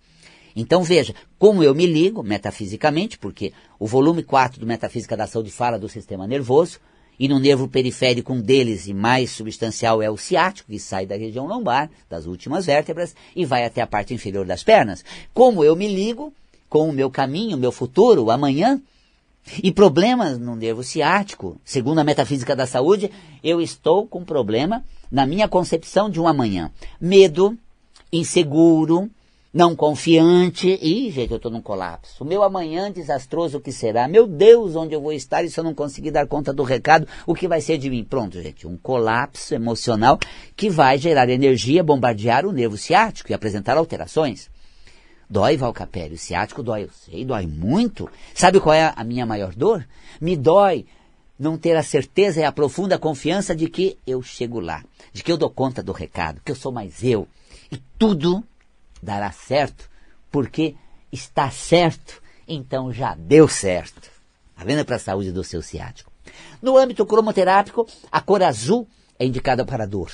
Então 0.56 0.84
veja, 0.84 1.16
como 1.40 1.64
eu 1.64 1.74
me 1.74 1.88
ligo 1.88 2.22
metafisicamente, 2.22 3.18
porque 3.18 3.54
o 3.80 3.88
volume 3.88 4.22
4 4.22 4.60
do 4.60 4.68
Metafísica 4.68 5.18
da 5.18 5.26
Saúde 5.26 5.50
fala 5.50 5.80
do 5.80 5.90
sistema 5.90 6.28
nervoso, 6.28 6.80
E 7.22 7.28
no 7.28 7.38
nervo 7.38 7.68
periférico, 7.68 8.34
um 8.34 8.42
deles 8.42 8.88
e 8.88 8.96
mais 8.96 9.30
substancial 9.30 10.02
é 10.02 10.10
o 10.10 10.18
ciático, 10.18 10.72
que 10.72 10.80
sai 10.80 11.06
da 11.06 11.16
região 11.16 11.46
lombar, 11.46 11.88
das 12.10 12.26
últimas 12.26 12.66
vértebras, 12.66 13.16
e 13.36 13.46
vai 13.46 13.64
até 13.64 13.80
a 13.80 13.86
parte 13.86 14.12
inferior 14.12 14.44
das 14.44 14.64
pernas. 14.64 15.06
Como 15.32 15.64
eu 15.64 15.76
me 15.76 15.88
ligo 15.88 16.34
com 16.68 16.90
o 16.90 16.92
meu 16.92 17.12
caminho, 17.12 17.56
o 17.56 17.60
meu 17.60 17.72
futuro, 17.72 18.24
o 18.24 18.32
amanhã, 18.32 18.82
e 19.62 19.72
problemas 19.72 20.40
no 20.40 20.56
nervo 20.56 20.84
ciático, 20.84 21.62
segundo 21.64 22.00
a 22.00 22.04
metafísica 22.04 22.56
da 22.56 22.66
saúde, 22.66 23.12
eu 23.44 23.62
estou 23.62 24.08
com 24.08 24.26
problema 24.26 24.84
na 25.12 25.28
minha 25.28 25.48
concepção 25.48 26.10
de 26.10 26.20
um 26.20 26.28
amanhã. 26.28 26.72
Medo, 27.00 27.56
inseguro, 28.12 29.08
não 29.54 29.76
confiante. 29.76 30.80
Ih, 30.82 31.12
gente, 31.12 31.32
eu 31.32 31.38
estou 31.38 31.52
num 31.52 31.62
colapso. 31.62 32.24
O 32.24 32.28
meu 32.28 32.44
amanhã 32.44 32.92
desastroso 32.92 33.58
o 33.58 33.62
que 33.62 33.72
será? 33.72 34.08
Meu 34.08 34.26
Deus, 34.26 34.76
onde 34.76 34.96
eu 34.96 35.02
vou 35.02 35.12
estar 35.12 35.44
e 35.44 35.50
se 35.50 35.60
eu 35.60 35.64
não 35.64 35.74
conseguir 35.74 36.12
dar 36.12 36.28
conta 36.28 36.54
do 36.54 36.64
recado, 36.64 37.08
o 37.26 37.36
que 37.36 37.48
vai 37.48 37.60
ser 37.60 37.78
de 37.78 37.90
mim? 37.90 38.04
Pronto, 38.04 38.42
gente, 38.42 38.66
um 38.66 38.78
colapso 38.78 39.54
emocional 39.54 40.18
que 40.56 40.70
vai 40.70 40.98
gerar 40.98 41.30
energia, 41.30 41.84
bombardear 41.84 42.46
o 42.46 42.52
nervo 42.52 42.78
ciático 42.78 43.32
e 43.32 43.34
apresentar 43.34 43.78
alterações. 43.78 44.50
Dói, 45.30 45.56
Valcapelli, 45.56 46.16
o 46.16 46.18
ciático 46.18 46.62
dói, 46.62 46.84
eu 46.84 46.90
sei, 46.90 47.24
dói 47.24 47.48
muito. 47.48 48.10
Sabe 48.34 48.60
qual 48.60 48.74
é 48.74 48.94
a 48.94 49.04
minha 49.04 49.26
maior 49.26 49.54
dor? 49.56 49.86
Me 50.20 50.36
dói 50.36 50.86
não 51.40 51.58
ter 51.58 51.76
a 51.76 51.84
certeza 51.84 52.42
e 52.42 52.44
a 52.44 52.52
profunda 52.52 53.00
confiança 53.00 53.56
de 53.56 53.70
que 53.70 53.98
eu 54.06 54.22
chego 54.22 54.60
lá, 54.60 54.84
de 55.14 55.24
que 55.24 55.32
eu 55.32 55.38
dou 55.38 55.50
conta 55.50 55.82
do 55.82 55.92
recado, 55.92 56.42
que 56.44 56.52
eu 56.52 56.56
sou 56.56 56.72
mais 56.72 57.02
eu. 57.04 57.28
E 57.72 57.78
tudo 57.98 58.44
dará 59.02 59.32
certo, 59.32 59.90
porque 60.32 60.76
está 61.12 61.50
certo, 61.50 62.22
então 62.48 62.92
já 62.92 63.16
deu 63.16 63.48
certo. 63.48 64.10
Está 64.52 64.64
vendo 64.64 64.86
para 64.86 64.96
a 64.96 65.00
saúde 65.00 65.32
do 65.32 65.44
seu 65.44 65.62
ciático? 65.62 66.12
No 66.62 66.78
âmbito 66.78 67.06
cromoterápico, 67.06 67.88
a 68.12 68.22
cor 68.22 68.44
azul 68.44 68.88
é 69.18 69.26
indicada 69.26 69.66
para 69.66 69.88
dor. 69.88 70.12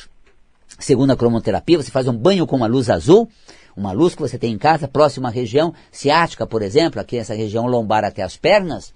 Segundo 0.80 1.12
a 1.12 1.18
cromoterapia, 1.18 1.78
você 1.78 1.92
faz 1.92 2.08
um 2.08 2.18
banho 2.18 2.46
com 2.46 2.56
uma 2.56 2.68
luz 2.68 2.90
azul, 2.90 3.30
uma 3.76 3.92
luz 3.92 4.16
que 4.16 4.22
você 4.22 4.38
tem 4.38 4.54
em 4.54 4.58
casa, 4.58 4.88
próxima 4.88 5.30
à 5.30 5.32
região 5.32 5.74
ciática, 5.92 6.48
por 6.48 6.62
exemplo, 6.62 7.00
aqui 7.00 7.18
nessa 7.18 7.34
região 7.34 7.68
lombar 7.68 8.04
até 8.04 8.24
as 8.24 8.36
pernas, 8.36 8.94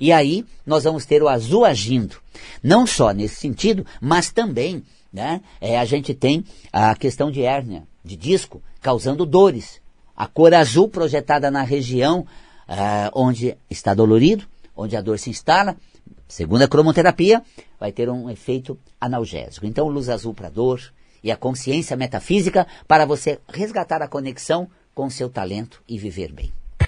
e 0.00 0.10
aí 0.10 0.44
nós 0.66 0.84
vamos 0.84 1.06
ter 1.06 1.22
o 1.22 1.28
azul 1.28 1.64
agindo. 1.64 2.16
Não 2.62 2.86
só 2.86 3.12
nesse 3.12 3.36
sentido, 3.36 3.86
mas 4.00 4.32
também 4.32 4.82
né, 5.12 5.40
é, 5.60 5.78
a 5.78 5.84
gente 5.84 6.14
tem 6.14 6.44
a 6.72 6.94
questão 6.94 7.30
de 7.30 7.42
hérnia, 7.42 7.86
de 8.04 8.16
disco, 8.16 8.62
causando 8.80 9.26
dores. 9.26 9.80
A 10.16 10.26
cor 10.26 10.54
azul 10.54 10.88
projetada 10.88 11.50
na 11.50 11.62
região 11.62 12.20
uh, 12.68 13.10
onde 13.14 13.56
está 13.68 13.94
dolorido, 13.94 14.44
onde 14.76 14.96
a 14.96 15.00
dor 15.00 15.18
se 15.18 15.30
instala, 15.30 15.76
segundo 16.28 16.62
a 16.62 16.68
cromoterapia, 16.68 17.42
vai 17.78 17.92
ter 17.92 18.08
um 18.08 18.30
efeito 18.30 18.78
analgésico. 19.00 19.66
Então, 19.66 19.88
luz 19.88 20.08
azul 20.08 20.32
para 20.34 20.48
dor 20.48 20.80
e 21.22 21.30
a 21.30 21.36
consciência 21.36 21.96
metafísica 21.96 22.66
para 22.86 23.04
você 23.06 23.38
resgatar 23.48 24.02
a 24.02 24.08
conexão 24.08 24.68
com 24.94 25.08
seu 25.08 25.28
talento 25.28 25.82
e 25.88 25.98
viver 25.98 26.32
bem. 26.32 26.52